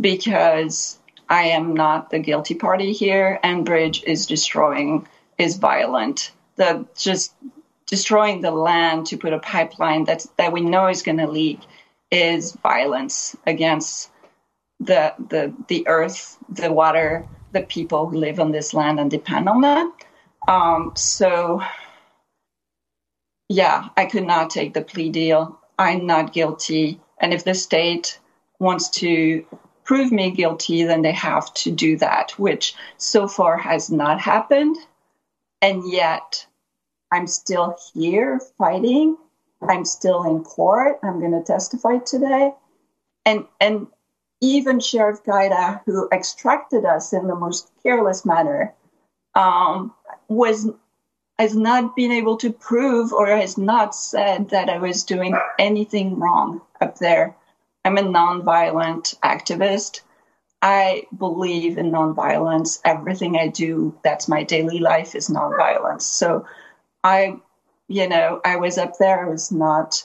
[0.00, 5.06] because I am not the guilty party here, Enbridge is destroying,
[5.38, 6.32] is violent.
[6.56, 7.34] The just
[7.86, 11.60] destroying the land to put a pipeline that that we know is going to leak
[12.10, 14.10] is violence against
[14.80, 19.48] the the the earth, the water, the people who live on this land and depend
[19.48, 19.90] on that.
[20.48, 21.62] Um, so
[23.48, 25.58] yeah, I could not take the plea deal.
[25.78, 27.00] I'm not guilty.
[27.20, 28.18] And if the state
[28.58, 29.44] wants to
[29.84, 34.76] prove me guilty, then they have to do that, which so far has not happened.
[35.62, 36.46] And yet
[37.12, 39.16] I'm still here fighting.
[39.62, 40.98] I'm still in court.
[41.02, 42.52] I'm going to testify today.
[43.24, 43.86] And, and
[44.40, 48.74] even Sheriff Guida, who extracted us in the most careless manner,
[49.34, 49.94] um,
[50.28, 50.68] was
[51.38, 56.18] has not been able to prove or has not said that I was doing anything
[56.18, 57.36] wrong up there.
[57.84, 60.00] I'm a nonviolent activist.
[60.62, 62.80] I believe in nonviolence.
[62.86, 66.02] Everything I do, that's my daily life, is nonviolence.
[66.02, 66.46] So
[67.04, 67.36] I,
[67.86, 69.26] you know, I was up there.
[69.26, 70.04] I was not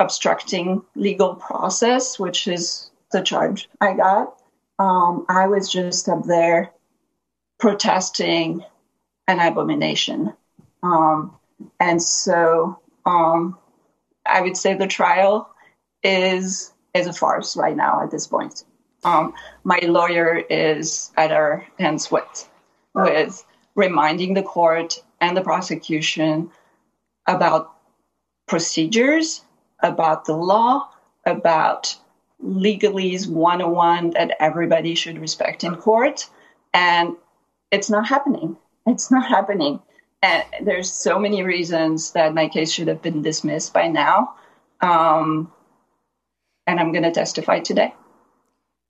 [0.00, 4.34] obstructing legal process, which is the charge I got.
[4.78, 6.72] Um, I was just up there
[7.58, 8.64] protesting
[9.26, 10.32] an abomination.
[10.82, 11.36] Um,
[11.80, 13.58] and so um,
[14.24, 15.50] I would say the trial
[16.02, 18.64] is is a farce right now at this point.
[19.04, 22.48] Um, my lawyer is at our hands with
[22.94, 23.44] with
[23.74, 26.50] reminding the court and the prosecution
[27.26, 27.74] about
[28.46, 29.42] procedures,
[29.82, 30.88] about the law,
[31.26, 31.96] about
[32.42, 36.28] legalese 101 that everybody should respect in court.
[36.72, 37.16] And
[37.70, 38.56] it's not happening.
[38.86, 39.80] It's not happening.
[40.22, 44.34] And there's so many reasons that my case should have been dismissed by now.
[44.80, 45.52] Um,
[46.66, 47.94] and I'm going to testify today.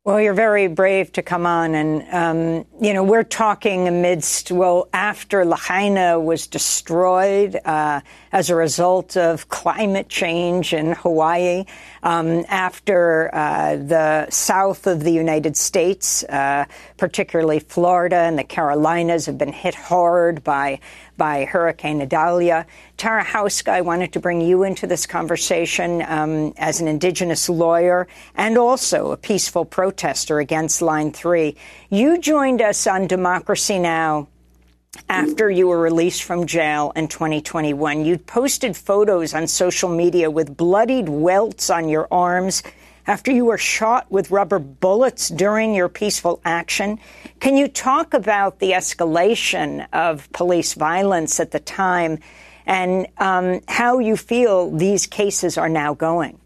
[0.08, 1.74] Well, you're very brave to come on.
[1.74, 8.00] And, um, you know, we're talking amidst, well, after Lahaina was destroyed uh,
[8.32, 11.66] as a result of climate change in Hawaii,
[12.02, 16.64] um, after uh, the south of the United States, uh,
[16.96, 20.80] particularly Florida and the Carolinas, have been hit hard by
[21.18, 22.66] by Hurricane Idalia.
[22.96, 28.08] Tara Houska, I wanted to bring you into this conversation um, as an Indigenous lawyer
[28.34, 31.54] and also a peaceful protester against Line 3.
[31.90, 34.28] You joined us on Democracy Now!
[35.08, 38.04] after you were released from jail in 2021.
[38.04, 42.62] You posted photos on social media with bloodied welts on your arms
[43.08, 47.00] after you were shot with rubber bullets during your peaceful action.
[47.40, 52.18] Can you talk about the escalation of police violence at the time
[52.66, 56.38] and um, how you feel these cases are now going?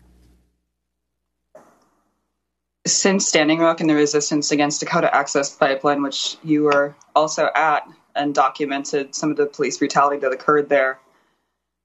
[2.87, 7.89] Since Standing Rock and the resistance against Dakota Access Pipeline, which you were also at
[8.15, 11.01] and documented some of the police brutality that occurred there,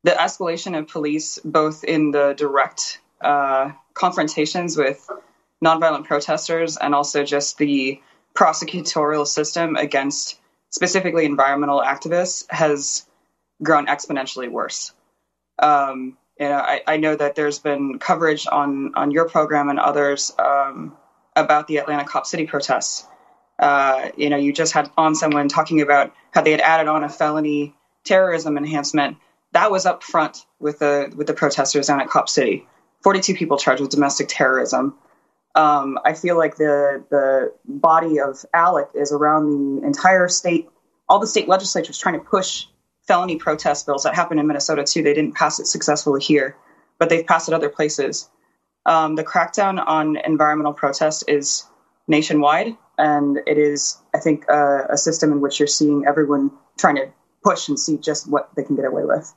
[0.04, 5.10] the escalation of police, both in the direct uh, confrontations with
[5.64, 8.02] nonviolent protesters and also just the
[8.36, 10.40] prosecutorial system against
[10.70, 13.06] specifically environmental activists has
[13.64, 14.94] grown exponentially worse.
[15.60, 19.80] Um, you know, I, I, know that there's been coverage on on your program and
[19.80, 20.96] others um,
[21.36, 23.08] about the Atlanta Cop City protests.
[23.58, 27.04] Uh, you know, you just had on someone talking about how they had added on
[27.04, 27.74] a felony
[28.06, 29.18] terrorism enhancement.
[29.54, 32.68] That was up front with the with the protesters down at Cop City.
[33.04, 34.98] 42 people charged with domestic terrorism.
[35.56, 40.70] Um, I feel like the the body of ALEC is around the entire state,
[41.10, 42.66] all the state legislatures trying to push
[43.08, 44.04] felony protest bills.
[44.04, 45.02] That happened in Minnesota too.
[45.02, 46.56] They didn't pass it successfully here,
[47.00, 48.30] but they've passed it other places.
[48.86, 51.66] Um, the crackdown on environmental protest is
[52.08, 56.96] nationwide, and it is, I think, uh, a system in which you're seeing everyone trying
[56.96, 57.10] to
[57.44, 59.34] push and see just what they can get away with.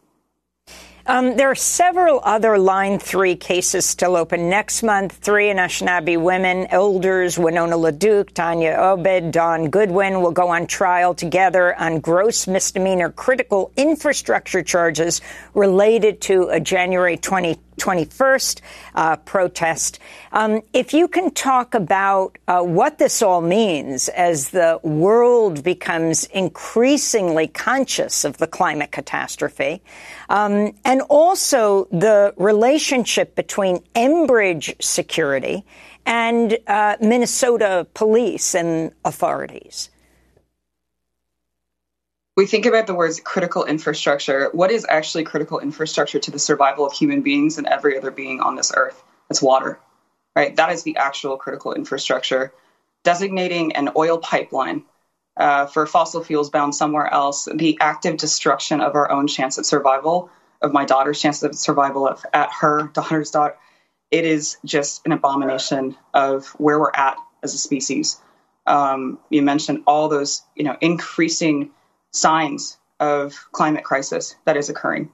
[1.11, 4.49] Um, there are several other Line 3 cases still open.
[4.49, 10.69] Next month, three Anishinaabe women, elders Winona LaDuke, Tania Aubid, Dawn Goodwin, will go on
[10.69, 15.21] trial together on gross misdemeanor critical infrastructure charges
[15.53, 18.61] related to a January 20 21st
[18.95, 19.99] uh, protest.
[20.33, 26.25] Um, if you can talk about uh, what this all means as the world becomes
[26.27, 29.83] increasingly conscious of the climate catastrophe,
[30.31, 35.67] um, and also the relationship between Enbridge security
[36.07, 39.91] and uh, Minnesota police and authorities
[42.41, 44.49] we think about the words critical infrastructure.
[44.53, 48.41] What is actually critical infrastructure to the survival of human beings and every other being
[48.41, 49.03] on this earth?
[49.29, 49.79] It's water,
[50.35, 50.57] right?
[50.57, 52.55] That is the actual critical infrastructure.
[53.05, 54.85] Designating an oil pipeline
[55.41, 59.65] uh, for fossil fuels bound somewhere else, the active destruction of our own chance at
[59.65, 60.31] survival,
[60.61, 63.57] of my daughter's chance of survival, of, at her daughter's daughter,
[64.11, 68.21] it is just an abomination of where we're at as a species.
[68.67, 71.71] Um, you mentioned all those, you know, increasing
[72.13, 75.11] signs of climate crisis that is occurring.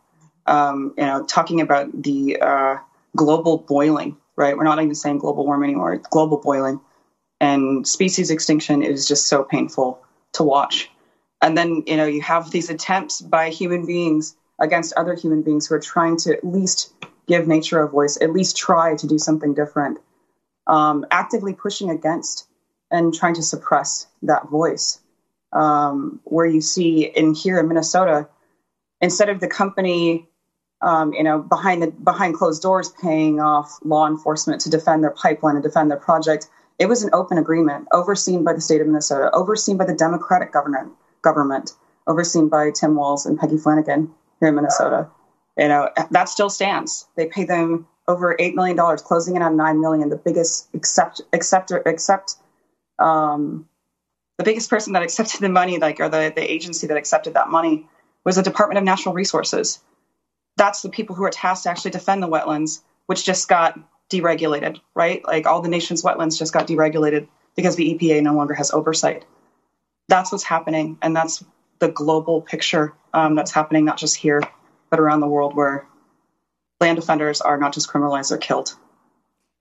[0.46, 2.76] Um, you know, talking about the uh,
[3.14, 4.56] global boiling, right?
[4.56, 5.98] We're not even saying global warming anymore.
[6.10, 6.80] Global boiling,
[7.40, 10.02] and species extinction is just so painful
[10.36, 10.90] to watch.
[11.42, 15.66] And then you know you have these attempts by human beings against other human beings
[15.66, 16.94] who are trying to at least
[17.26, 19.98] give nature a voice, at least try to do something different,
[20.66, 22.48] um, actively pushing against
[22.90, 25.00] and trying to suppress that voice
[25.52, 28.28] um, where you see in here in Minnesota,
[29.00, 30.28] instead of the company,
[30.82, 35.10] um, you know, behind the behind closed doors paying off law enforcement to defend their
[35.10, 36.48] pipeline and defend their project,
[36.78, 40.52] it was an open agreement overseen by the state of Minnesota, overseen by the Democratic
[40.52, 41.72] government, government,
[42.06, 45.08] overseen by Tim Walz and Peggy Flanagan here in Minnesota.
[45.56, 47.06] You know, that still stands.
[47.16, 51.22] They pay them over eight million dollars, closing in on nine million, the biggest accept
[51.32, 52.36] accept accept
[52.98, 53.68] um,
[54.38, 57.48] the biggest person that accepted the money, like, or the, the agency that accepted that
[57.48, 57.88] money,
[58.24, 59.80] was the Department of Natural Resources.
[60.56, 63.78] That's the people who are tasked to actually defend the wetlands, which just got
[64.10, 65.24] deregulated, right?
[65.24, 69.24] Like all the nation's wetlands just got deregulated because the EPA no longer has oversight.
[70.08, 71.44] That's what's happening, and that's
[71.78, 74.42] the global picture um, that's happening, not just here,
[74.90, 75.86] but around the world, where
[76.80, 78.74] land defenders are not just criminalized, they're killed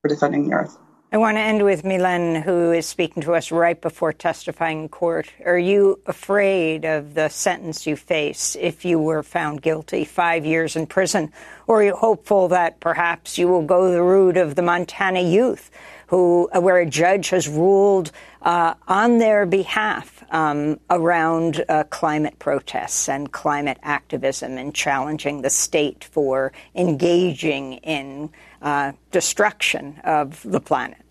[0.01, 0.77] for defending the earth.
[1.15, 4.89] I want to end with Mylène, who is speaking to us right before testifying in
[4.89, 5.31] court.
[5.45, 10.75] Are you afraid of the sentence you face if you were found guilty, five years
[10.75, 11.31] in prison?
[11.67, 15.71] Or are you hopeful that perhaps you will go the route of the Montana youth,
[16.07, 18.11] who, uh, where a judge has ruled
[18.41, 25.49] uh, on their behalf um, around uh, climate protests and climate activism and challenging the
[25.49, 28.29] state for engaging in
[28.61, 31.04] uh, destruction of the planet?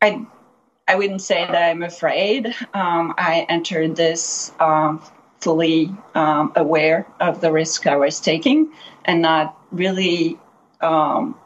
[0.00, 0.26] I
[0.86, 2.46] I wouldn't say that I'm afraid.
[2.72, 5.02] Um, I entered this um,
[5.40, 8.72] fully um, aware of the risk I was taking
[9.04, 10.38] and not really
[10.80, 11.36] um,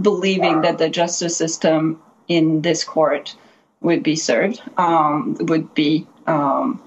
[0.00, 3.34] believing that the justice system in this court
[3.80, 6.82] would be served, um, would be um,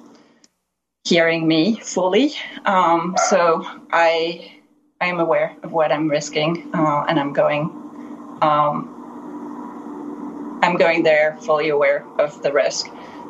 [1.04, 2.34] hearing me fully.
[3.18, 4.60] so I
[5.02, 7.80] I am aware of what I'm risking, uh, and I'm going.
[10.64, 12.88] I'm going there fully aware of the risk,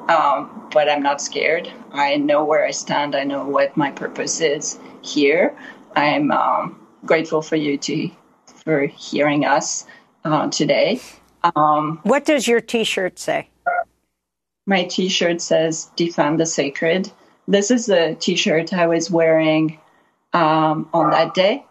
[0.08, 1.68] um, but I'm not scared.
[1.92, 3.16] I know where I stand.
[3.16, 5.58] I know what my purpose is here.
[5.96, 8.12] I'm um, grateful for you to
[8.64, 9.88] for hearing us
[10.24, 11.02] uh, today.
[11.56, 13.50] Um, what does your T-shirt say?
[14.68, 17.12] My T-shirt says "Defend the Sacred."
[17.48, 19.80] This is the T-shirt I was wearing
[20.34, 21.66] um, on that day.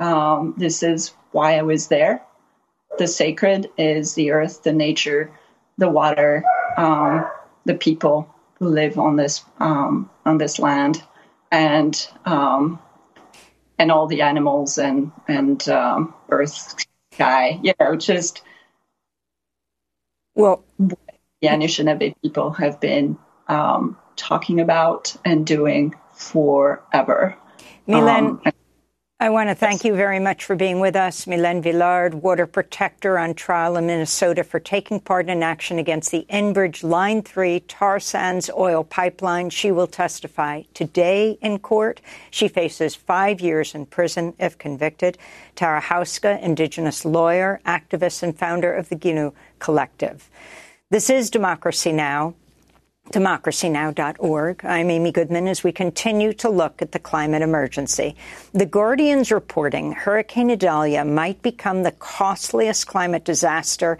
[0.00, 2.22] Um, this is why I was there.
[2.98, 5.30] The sacred is the earth, the nature,
[5.76, 6.44] the water,
[6.76, 7.26] um,
[7.64, 11.02] the people who live on this um, on this land,
[11.52, 12.80] and um,
[13.78, 16.76] and all the animals and and um, earth,
[17.12, 17.60] sky.
[17.62, 18.42] You know, just
[20.34, 20.96] well, the
[21.44, 27.36] Anishinaabe people have been um, talking about and doing forever.
[27.86, 28.52] Mylène, um,
[29.20, 33.18] I want to thank you very much for being with us, Mylène Villard, water protector
[33.18, 37.98] on trial in Minnesota for taking part in action against the Enbridge Line 3 tar
[37.98, 39.50] sands oil pipeline.
[39.50, 42.00] She will testify today in court.
[42.30, 45.18] She faces five years in prison if convicted.
[45.56, 50.30] Tara Houska, Indigenous lawyer, activist, and founder of the Giniw Collective.
[50.90, 52.34] This is Democracy Now!
[53.12, 54.64] democracynow.org.
[54.64, 58.16] I'm Amy Goodman as we continue to look at the climate emergency.
[58.52, 63.98] The Guardian's reporting Hurricane Idalia might become the costliest climate disaster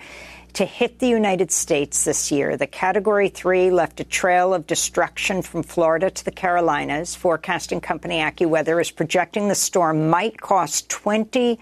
[0.55, 2.57] to hit the United States this year.
[2.57, 7.15] The Category 3 left a trail of destruction from Florida to the Carolinas.
[7.15, 11.59] Forecasting company AccuWeather is projecting the storm might cost $20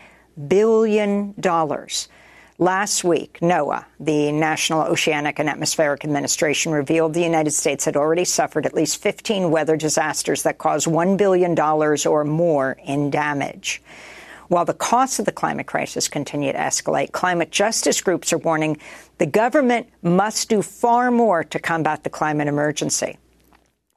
[0.49, 1.35] billion.
[2.59, 8.25] Last week, NOAA, the National Oceanic and Atmospheric Administration, revealed the United States had already
[8.25, 13.83] suffered at least 15 weather disasters that caused $1 billion or more in damage.
[14.49, 18.79] While the costs of the climate crisis continue to escalate, climate justice groups are warning
[19.19, 23.19] the government must do far more to combat the climate emergency.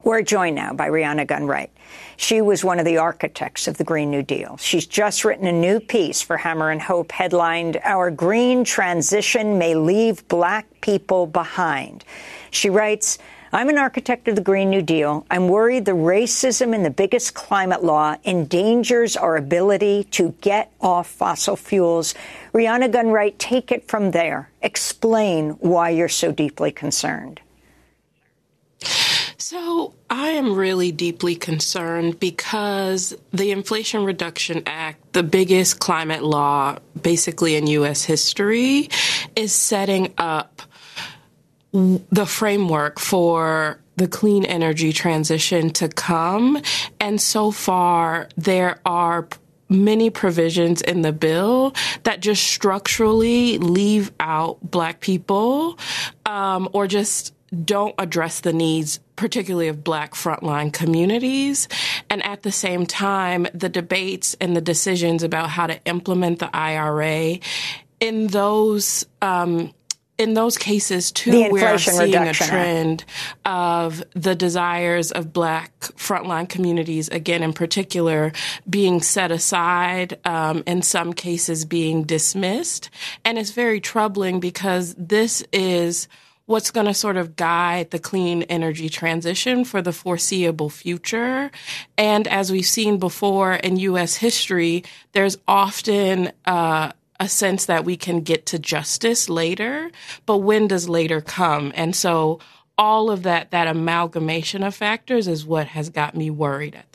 [0.09, 1.69] We're joined now by Rhiana Gunn-Wright.
[2.15, 4.55] She was one of the architects of the Green New Deal.
[4.57, 9.75] She's just written a new piece for Hammer and Hope headlined, Our Green Transition May
[9.75, 12.05] Leave Black People Behind.
[12.49, 13.19] She writes,
[13.51, 15.27] I'm an architect of the Green New Deal.
[15.29, 21.07] I'm worried the racism in the biggest climate law endangers our ability to get off
[21.07, 22.15] fossil fuels.
[22.53, 24.49] Rhiana Gunn-Wright, take it from there.
[24.61, 27.41] Explain why you're so deeply concerned.
[29.41, 36.77] So I am really deeply concerned because the Inflation Reduction Act, the biggest climate law
[37.01, 38.03] basically in U.S.
[38.03, 38.89] history,
[39.37, 40.61] is setting up
[41.71, 46.61] the framework for the clean energy transition to come.
[46.99, 49.25] And so far, there are
[49.69, 51.73] many provisions in the bill
[52.03, 55.79] that just structurally leave out black people
[56.25, 57.33] um, or just
[57.65, 61.67] don't address the needs, particularly of black frontline communities.
[62.09, 66.55] And at the same time, the debates and the decisions about how to implement the
[66.55, 67.39] IRA
[67.99, 69.73] in those, um,
[70.17, 73.05] in those cases too, we're seeing a trend
[73.45, 78.33] of the desires of black frontline communities, again in particular,
[78.69, 82.89] being set aside, um, in some cases being dismissed.
[83.23, 86.09] And it's very troubling because this is
[86.49, 91.51] what's going to sort of guide the clean energy transition for the foreseeable future.
[91.95, 94.15] And as we've seen before in U.S.
[94.15, 99.91] history, there's often uh, a sense that we can get to justice later,
[100.25, 101.71] but when does later come?
[101.75, 102.39] And so
[102.79, 106.89] all of that, that amalgamation of factors is what has got me worried at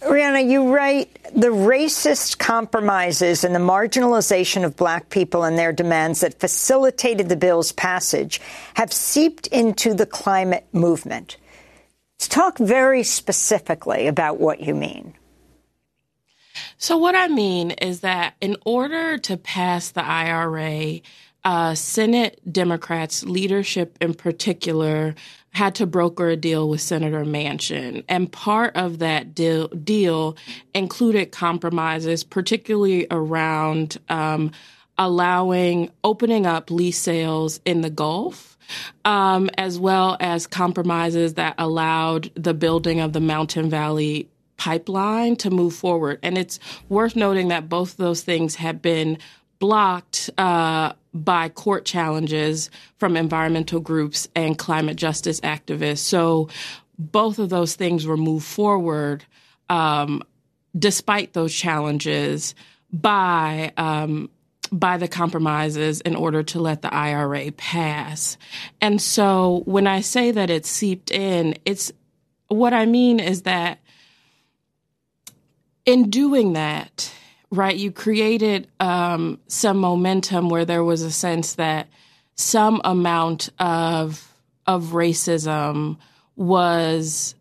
[0.00, 6.20] Rhiana, you write the racist compromises and the marginalization of black people and their demands
[6.20, 8.40] that facilitated the bill's passage
[8.74, 11.36] have seeped into the climate movement.
[12.18, 15.14] Let's talk very specifically about what you mean.
[16.78, 21.00] So, what I mean is that in order to pass the IRA,
[21.44, 25.14] uh, Senate Democrats, leadership in particular,
[25.50, 28.04] had to broker a deal with Senator Manchin.
[28.08, 30.36] And part of that deal, deal
[30.74, 34.52] included compromises, particularly around um,
[34.96, 38.46] allowing opening up lease sales in the Gulf.
[39.04, 44.28] Um, as well as compromises that allowed the building of the Mountain Valley
[44.58, 46.20] pipeline to move forward.
[46.22, 49.18] And it's worth noting that both those things have been
[49.58, 55.98] blocked uh, by court challenges from environmental groups and climate justice activists.
[55.98, 56.48] So
[56.98, 59.24] both of those things were moved forward
[59.68, 60.22] um,
[60.78, 62.54] despite those challenges
[62.92, 64.30] by um,
[64.72, 68.36] by the compromises in order to let the IRA pass.
[68.80, 71.90] And so when I say that it's seeped in, it's
[72.46, 73.80] what I mean is that
[75.86, 77.12] in doing that,
[77.50, 77.76] right?
[77.76, 81.88] You created um, some momentum where there was a sense that
[82.34, 84.26] some amount of
[84.66, 85.96] of racism
[86.36, 87.34] was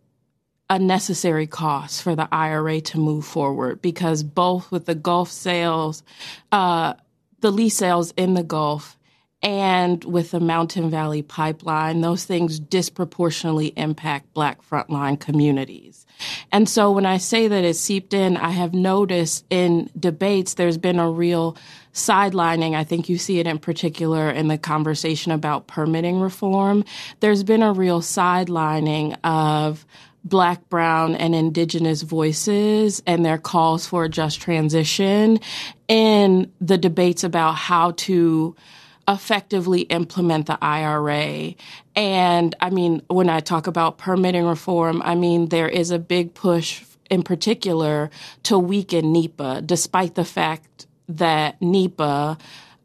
[0.69, 6.03] a necessary cost for the IRA to move forward because both with the Gulf sales,
[6.51, 6.93] uh,
[7.41, 8.98] the lease sales in the Gulf,
[9.41, 16.05] and with the Mountain Valley Pipeline, those things disproportionately impact Black frontline communities.
[16.51, 20.77] And so when I say that it's seeped in, I have noticed in debates there's
[20.77, 21.55] been a real
[21.93, 22.75] sidelining.
[22.75, 26.83] I think you see it in particular in the conversation about permitting reform.
[27.21, 29.85] There's been a real sidelining of
[30.25, 35.39] Black, Brown, and Indigenous voices and their calls for a just transition
[35.87, 38.55] in the debates about how to
[39.09, 41.55] effectively implement the IRA.
[41.95, 46.35] And I mean, when I talk about permitting reform, I mean, there is a big
[46.35, 48.11] push in particular
[48.43, 52.37] to weaken NEPA, despite the fact that NEPA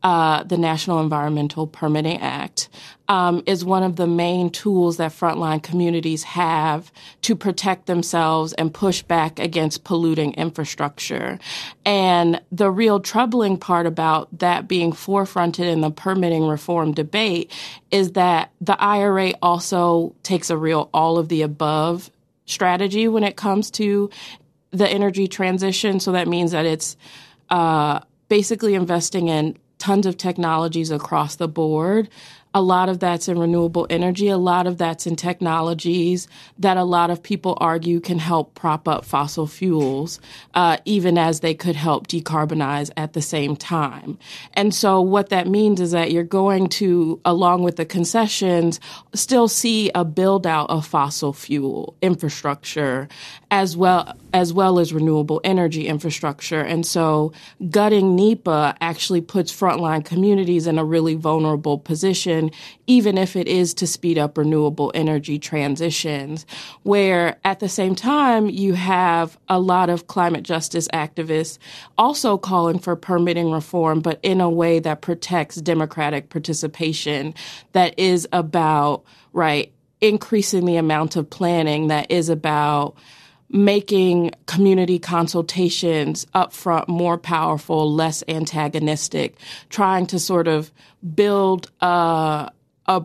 [0.04, 2.68] uh, the National Environmental Permitting Act,
[3.08, 6.92] um, is one of the main tools that frontline communities have
[7.22, 11.38] to protect themselves and push back against polluting infrastructure.
[11.86, 17.50] And the real troubling part about that being forefronted in the permitting reform debate
[17.90, 22.10] is that the IRA also takes a real all of the above
[22.44, 24.10] strategy when it comes to
[24.70, 25.98] the energy transition.
[25.98, 26.96] So that means that it's
[27.48, 32.08] uh, basically investing in tons of technologies across the board.
[32.54, 34.28] A lot of that's in renewable energy.
[34.28, 36.26] A lot of that's in technologies
[36.58, 40.20] that a lot of people argue can help prop up fossil fuels,
[40.54, 44.16] uh, even as they could help decarbonize at the same time.
[44.54, 48.80] And so what that means is that you're going to, along with the concessions,
[49.12, 53.06] still see a build out of fossil fuel infrastructure
[53.50, 56.60] as well as well as renewable energy infrastructure.
[56.60, 57.32] And so
[57.70, 62.50] gutting NEPA actually puts frontline communities in a really vulnerable position,
[62.88, 66.46] even if it is to speed up renewable energy transitions,
[66.82, 71.58] where at the same time you have a lot of climate justice activists
[71.96, 77.32] also calling for permitting reform, but in a way that protects democratic participation,
[77.70, 82.96] that is about, right, increasing the amount of planning, that is about
[83.54, 89.36] making community consultations upfront more powerful, less antagonistic,
[89.70, 90.72] trying to sort of
[91.14, 92.50] build a,
[92.86, 93.04] a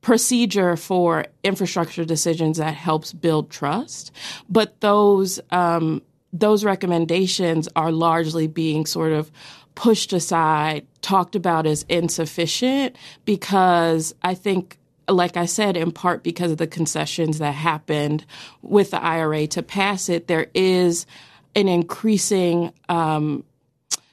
[0.00, 4.12] procedure for infrastructure decisions that helps build trust.
[4.48, 6.00] But those um,
[6.32, 9.32] those recommendations are largely being sort of
[9.74, 12.94] pushed aside, talked about as insufficient
[13.24, 14.78] because I think
[15.08, 18.24] like I said, in part because of the concessions that happened
[18.62, 21.06] with the IRA to pass it, there is
[21.54, 23.44] an increasing um,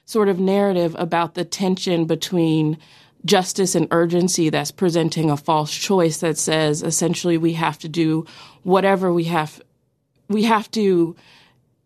[0.05, 2.77] sort of narrative about the tension between
[3.25, 8.25] justice and urgency that's presenting a false choice that says essentially we have to do
[8.63, 9.61] whatever we have
[10.27, 11.15] we have to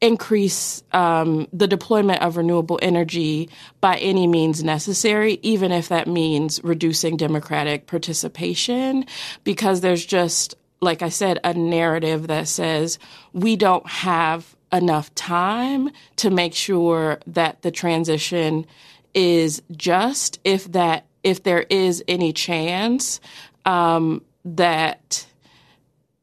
[0.01, 3.49] increase um, the deployment of renewable energy
[3.81, 9.05] by any means necessary, even if that means reducing democratic participation,
[9.43, 12.97] because there's just, like I said, a narrative that says
[13.33, 18.65] we don't have enough time to make sure that the transition
[19.13, 23.19] is just if that if there is any chance
[23.65, 25.25] um, that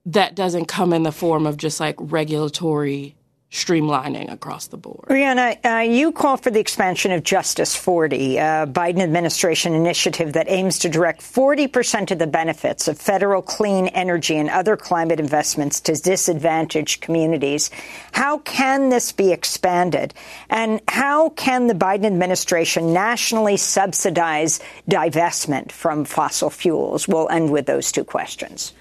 [0.06, 3.16] that doesn't come in the form of just like regulatory
[3.50, 5.06] streamlining across the board.
[5.08, 10.50] Rhiana, uh, you call for the expansion of Justice 40, a Biden administration initiative that
[10.50, 15.20] aims to direct 40 percent of the benefits of federal clean energy and other climate
[15.20, 17.70] investments to disadvantaged communities.
[18.12, 20.12] How can this be expanded?
[20.50, 27.06] And how can the Biden administration nationally subsidize divestment from fossil fuels?
[27.06, 28.72] We'll end with those two questions.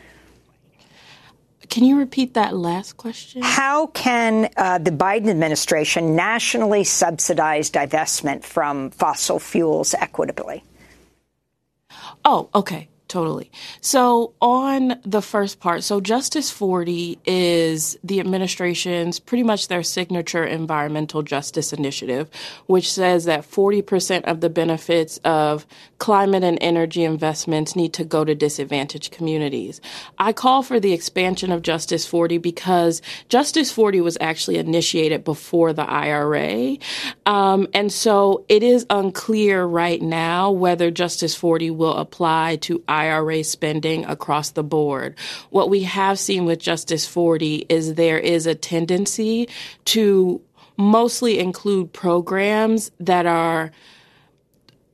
[1.69, 3.41] Can you repeat that last question?
[3.41, 10.63] How can uh, the Biden administration nationally subsidize divestment from fossil fuels equitably?
[12.23, 12.89] Oh, okay.
[13.07, 13.51] Totally.
[13.81, 20.43] So on the first part, so Justice 40 is the administration's pretty much their signature
[20.43, 22.29] environmental justice initiative,
[22.65, 25.67] which says that 40% of the benefits of
[25.99, 29.81] climate and energy investments need to go to disadvantaged communities.
[30.17, 35.73] I call for the expansion of Justice 40 because Justice 40 was actually initiated before
[35.73, 36.77] the IRA.
[37.27, 43.43] Um, and so it is unclear right now whether Justice 40 will apply to IRA
[43.43, 45.17] spending across the board.
[45.49, 49.49] What we have seen with Justice 40 is there is a tendency
[49.85, 50.41] to
[50.77, 53.71] mostly include programs that are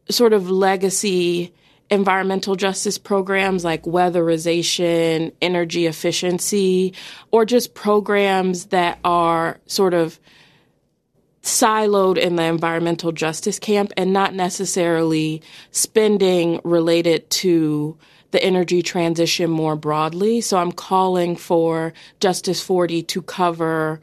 [0.09, 1.53] sort of legacy
[1.91, 6.93] environmental justice programs like weatherization, energy efficiency,
[7.31, 10.19] or just programs that are sort of
[11.43, 17.97] siloed in the environmental justice camp and not necessarily spending related to
[18.31, 20.41] the energy transition more broadly.
[20.41, 24.01] So I'm calling for Justice 40 to cover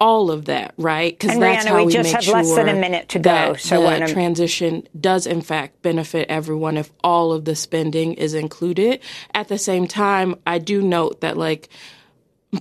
[0.00, 1.16] all of that, right?
[1.16, 3.18] Because that's Rhiana, how we, we just make have sure less than a minute to
[3.20, 3.54] go.
[3.54, 9.00] So the transition does in fact benefit everyone if all of the spending is included.
[9.34, 11.68] At the same time, I do note that like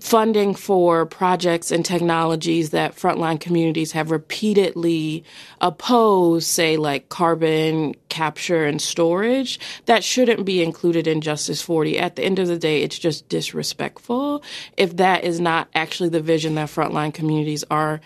[0.01, 5.23] funding for projects and technologies that frontline communities have repeatedly
[5.61, 11.99] opposed, say like carbon capture and storage, that shouldn't be included in Justice 40.
[11.99, 14.43] At the end of the day, it's just disrespectful
[14.77, 18.01] if that is not actually the vision that frontline communities are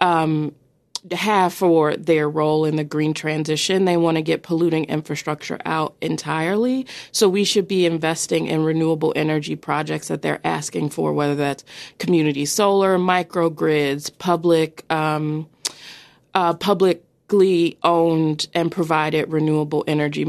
[0.00, 0.54] um,
[1.12, 3.84] have for their role in the green transition.
[3.84, 6.86] They want to get polluting infrastructure out entirely.
[7.12, 11.64] So we should be investing in renewable energy projects that they're asking for, whether that's
[11.98, 15.48] community solar, microgrids, public, um,
[16.34, 20.24] uh, publicly owned and provided renewable energy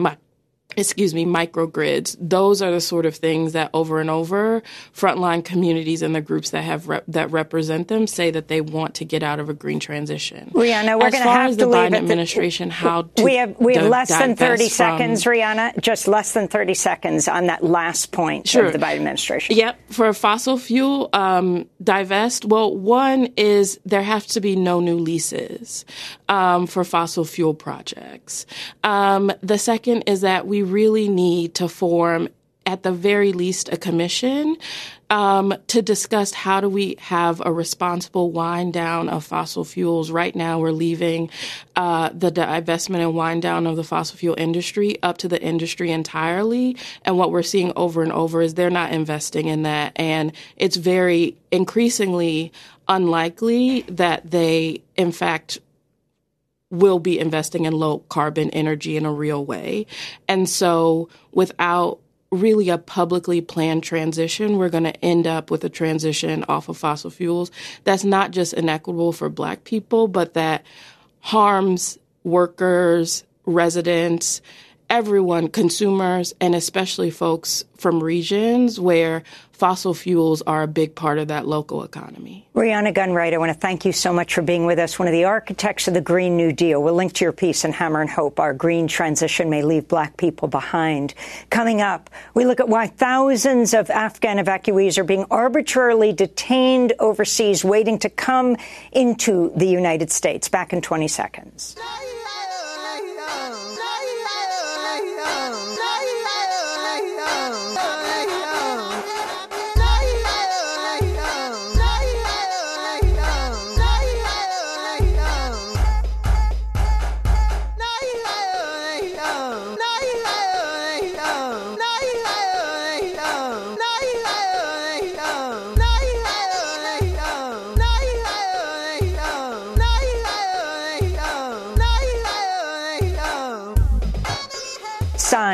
[0.78, 2.16] excuse me, microgrids.
[2.20, 4.64] Those are the sort of things that over and over
[4.94, 8.96] frontline communities and the groups that have rep- that represent them say that they want
[8.96, 10.52] to get out of a green transition.
[10.54, 13.76] Rhiana, we're going to have as to the Biden administration, how to we have we
[13.76, 15.80] have less than thirty divest from- seconds, Rhiana.
[15.82, 18.66] Just less than thirty seconds on that last point Sure.
[18.66, 19.56] of the Biden administration.
[19.56, 19.92] Yep.
[19.92, 22.46] For fossil fuel, um, divest.
[22.46, 25.86] Well, one is there have to be no new leases
[26.30, 28.46] um, for fossil fuel projects.
[28.84, 32.30] Um, the second is that we really need to form,
[32.66, 34.58] at the very least, a commission
[35.10, 40.10] um, to discuss how do we have a responsible wind down of fossil fuels.
[40.10, 41.30] Right now, we're leaving
[41.76, 45.92] uh, the divestment and wind down of the fossil fuel industry up to the industry
[45.92, 46.76] entirely.
[47.04, 49.94] And what we're seeing over and over is they're not investing in that.
[49.96, 52.52] And it's very increasingly
[52.88, 55.60] unlikely that they, in fact,
[56.76, 59.86] will be investing in low carbon energy in a real way.
[60.28, 62.00] And so without
[62.32, 66.78] really a publicly planned transition, we're going to end up with a transition off of
[66.78, 67.52] fossil fuels
[67.84, 70.66] that's not just inequitable for black people, but that
[71.22, 74.42] harms workers, residents,
[74.90, 79.24] everyone, consumers, and especially folks from regions where
[79.56, 82.48] fossil fuels are a big part of that local economy.
[82.54, 85.14] Rhiana Gunn-Wright, I want to thank you so much for being with us, one of
[85.14, 86.84] the architects of the Green New Deal.
[86.84, 88.40] We'll link to your piece in Hammer and Hope.
[88.40, 91.14] Our green transition may leave black people behind.
[91.50, 97.64] Coming up, we look at why thousands of Afghan evacuees are being arbitrarily detained overseas,
[97.64, 98.58] waiting to come
[98.92, 100.50] into the United States.
[100.50, 101.76] Back in 20 seconds.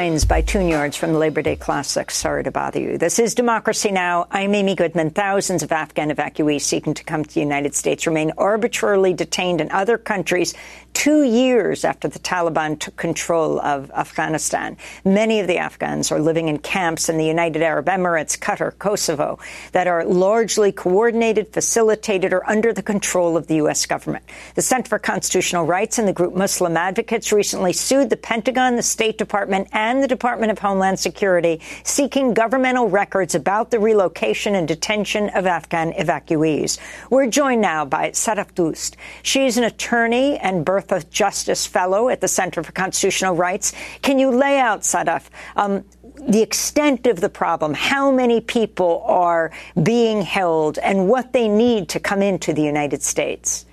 [0.02, 2.10] Signs by Tune Yards from the Labor Day Classic.
[2.10, 2.98] Sorry to bother you.
[2.98, 4.26] This is Democracy Now!
[4.32, 5.12] I'm Amy Goodman.
[5.12, 9.70] Thousands of Afghan evacuees seeking to come to the United States remain arbitrarily detained in
[9.70, 10.56] other countries
[10.94, 14.78] two years after the Taliban took control of Afghanistan.
[15.04, 19.40] Many of the Afghans are living in camps in the United Arab Emirates, Qatar, Kosovo
[19.72, 23.86] that are largely coordinated, facilitated, or under the control of the U.S.
[23.86, 24.24] government.
[24.56, 28.84] The Center for Constitutional Rights and the group Muslim Advocates recently sued the Pentagon, the
[28.84, 34.68] State Department, and the Department of Homeland Security, seeking governmental records about the relocation and
[34.68, 36.80] detention of Afghan evacuees.
[37.10, 38.98] We're joined now by Sadaf Doust.
[39.24, 43.74] She's an attorney and birth of Justice Fellow at the Center for Constitutional Rights.
[44.02, 45.84] Can you lay out, Sadaf, um,
[46.28, 49.52] the extent of the problem, how many people are
[49.84, 53.66] being held, and what they need to come into the United States?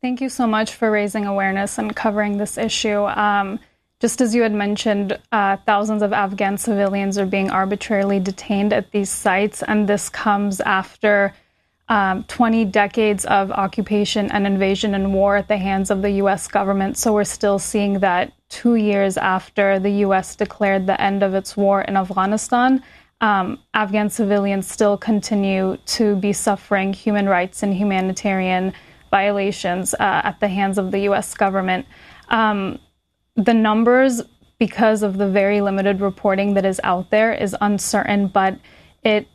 [0.00, 3.04] Thank you so much for raising awareness and covering this issue.
[3.04, 3.58] Um,
[4.00, 8.90] just as you had mentioned, uh, thousands of Afghan civilians are being arbitrarily detained at
[8.90, 11.32] these sites, and this comes after
[11.88, 16.48] um, 20 decades of occupation and invasion and war at the hands of the U.S.
[16.48, 16.96] government.
[16.96, 20.34] So we're still seeing that two years after the U.S.
[20.34, 22.82] declared the end of its war in Afghanistan.
[23.20, 28.72] Um, Afghan civilians still continue to be suffering human rights and humanitarian
[29.10, 31.34] violations uh, at the hands of the U.S.
[31.34, 31.86] government.
[32.28, 32.78] Um,
[33.36, 34.22] the numbers,
[34.58, 38.58] because of the very limited reporting that is out there, is uncertain, but
[39.02, 39.28] it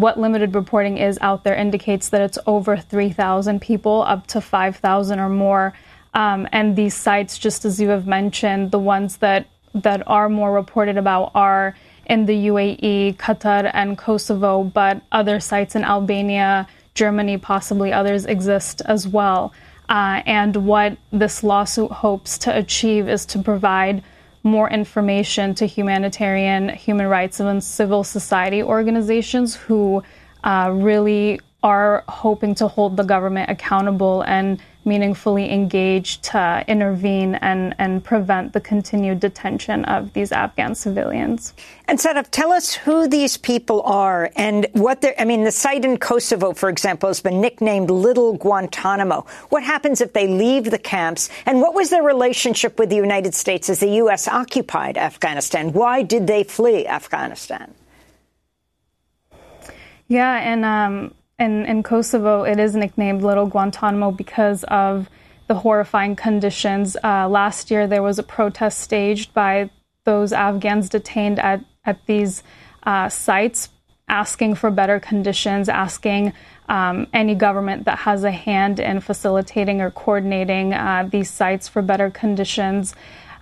[0.00, 5.20] what limited reporting is out there indicates that it's over 3,000 people, up to 5,000
[5.20, 5.72] or more.
[6.14, 10.52] Um, and these sites, just as you have mentioned, the ones that that are more
[10.52, 11.74] reported about are
[12.06, 18.82] in the UAE, Qatar, and Kosovo, but other sites in Albania, Germany, possibly others exist
[18.84, 19.52] as well.
[19.88, 24.02] Uh, and what this lawsuit hopes to achieve is to provide
[24.42, 30.02] more information to humanitarian, human rights, and civil society organizations who
[30.44, 37.74] uh, really are hoping to hold the government accountable and meaningfully engage to intervene and,
[37.78, 41.54] and prevent the continued detention of these Afghan civilians.
[41.86, 45.84] And Sadaf, tell us who these people are and what they're, I mean, the site
[45.84, 49.26] in Kosovo, for example, has been nicknamed Little Guantanamo.
[49.50, 51.28] What happens if they leave the camps?
[51.46, 54.28] And what was their relationship with the United States as the U.S.
[54.28, 55.72] occupied Afghanistan?
[55.72, 57.74] Why did they flee Afghanistan?
[60.08, 65.10] Yeah, and um, in, in Kosovo, it is nicknamed Little Guantanamo because of
[65.48, 66.96] the horrifying conditions.
[67.02, 69.68] Uh, last year, there was a protest staged by
[70.04, 72.42] those Afghans detained at, at these
[72.84, 73.68] uh, sites
[74.08, 76.32] asking for better conditions, asking
[76.68, 81.82] um, any government that has a hand in facilitating or coordinating uh, these sites for
[81.82, 82.94] better conditions.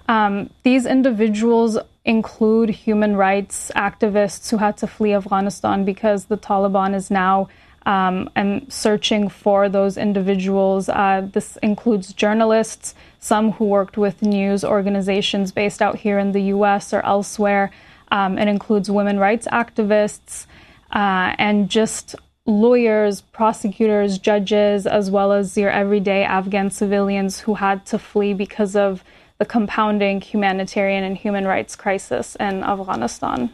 [0.08, 6.94] Um, these individuals include human rights activists who had to flee Afghanistan because the Taliban
[6.94, 7.48] is now
[7.86, 10.88] um, and searching for those individuals.
[10.88, 16.42] Uh, this includes journalists, some who worked with news organizations based out here in the
[16.54, 17.70] US or elsewhere.
[18.10, 20.46] Um, it includes women rights activists
[20.92, 22.16] uh, and just
[22.46, 28.74] lawyers, prosecutors, judges, as well as your everyday Afghan civilians who had to flee because
[28.74, 29.04] of
[29.38, 33.50] the compounding humanitarian and human rights crisis in Afghanistan.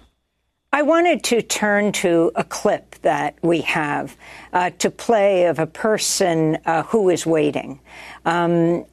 [0.77, 4.14] I wanted to turn to a clip that we have
[4.53, 7.81] uh, to play of a person uh, who is waiting.
[8.27, 8.85] Um,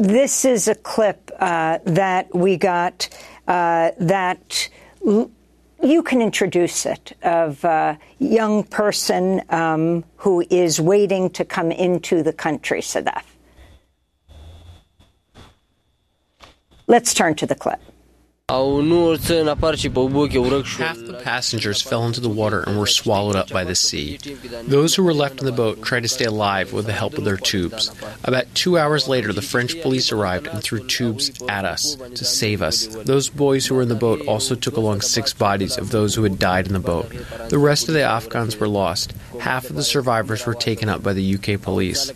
[0.00, 3.08] this is a clip uh, that we got
[3.46, 4.68] uh, that
[5.04, 12.24] you can introduce it of a young person um, who is waiting to come into
[12.24, 13.22] the country, Sadaf.
[16.88, 17.78] Let's turn to the clip.
[20.84, 24.18] Half the passengers fell into the water and were swallowed up by the sea.
[24.64, 27.24] Those who were left in the boat tried to stay alive with the help of
[27.24, 27.90] their tubes.
[28.24, 32.60] About two hours later, the French police arrived and threw tubes at us to save
[32.60, 32.88] us.
[32.88, 36.22] Those boys who were in the boat also took along six bodies of those who
[36.22, 37.10] had died in the boat.
[37.48, 39.14] The rest of the Afghans were lost.
[39.40, 42.12] Half of the survivors were taken up by the UK police.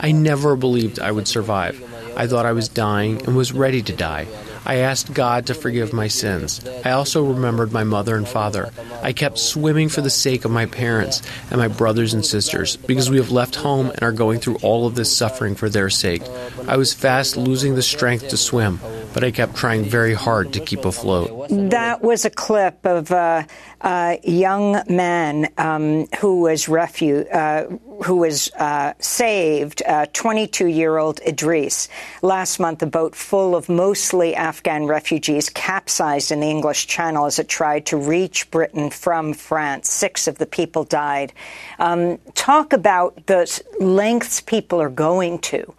[0.00, 1.80] I never believed I would survive.
[2.20, 4.26] I thought I was dying and was ready to die.
[4.66, 6.60] I asked God to forgive my sins.
[6.84, 8.70] I also remembered my mother and father.
[9.02, 13.08] I kept swimming for the sake of my parents and my brothers and sisters because
[13.08, 16.20] we have left home and are going through all of this suffering for their sake.
[16.68, 18.80] I was fast losing the strength to swim,
[19.14, 21.48] but I kept trying very hard to keep afloat.
[21.48, 23.46] That was a clip of a,
[23.80, 31.88] a young man um, who was refu- uh, who was uh, saved, 22-year-old Idris.
[32.22, 37.38] Last month, a boat full of mostly Afghan refugees capsized in the English Channel as
[37.38, 39.90] it tried to reach Britain from France.
[39.90, 41.32] Six of the people died.
[41.78, 45.74] Um, talk about the lengths people are going to.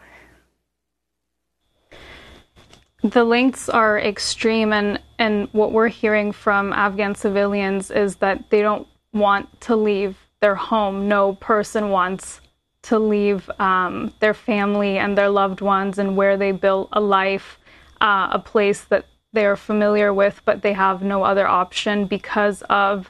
[3.04, 8.62] The lengths are extreme, and, and what we're hearing from Afghan civilians is that they
[8.62, 11.08] don't want to leave their home.
[11.08, 12.42] No person wants
[12.84, 17.60] to leave um, their family and their loved ones and where they built a life,
[18.02, 23.10] uh, a place that they're familiar with, but they have no other option because of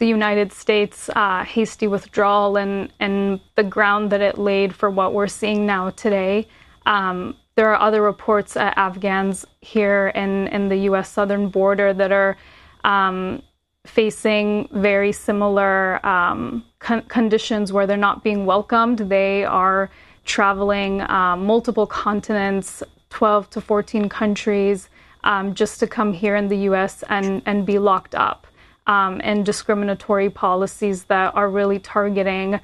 [0.00, 5.12] the United States' uh, hasty withdrawal and, and the ground that it laid for what
[5.12, 6.48] we're seeing now today.
[6.86, 11.10] Um, there are other reports at Afghans here in, in the U.S.
[11.10, 12.36] southern border that are
[12.84, 13.42] um,
[13.86, 18.98] facing very similar um, con- conditions where they're not being welcomed.
[18.98, 19.90] They are
[20.24, 24.88] traveling um, multiple continents, 12 to 14 countries,
[25.24, 27.02] um, just to come here in the U.S.
[27.08, 28.46] and, and be locked up.
[28.86, 32.58] Um, and discriminatory policies that are really targeting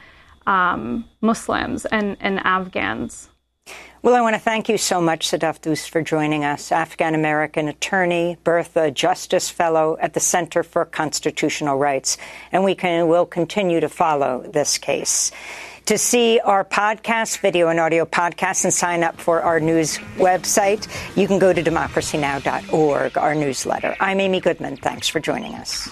[0.47, 3.29] um, Muslims and, and Afghans.
[4.07, 6.71] Well, I want to thank you so much, Sadaf Doust, for joining us.
[6.71, 12.17] Afghan American attorney, Bertha Justice Fellow at the Center for Constitutional Rights.
[12.53, 15.33] And we can, will continue to follow this case.
[15.87, 20.87] To see our podcast, video and audio podcast, and sign up for our news website,
[21.17, 23.97] you can go to democracynow.org, our newsletter.
[23.99, 24.77] I'm Amy Goodman.
[24.77, 25.89] Thanks for joining us.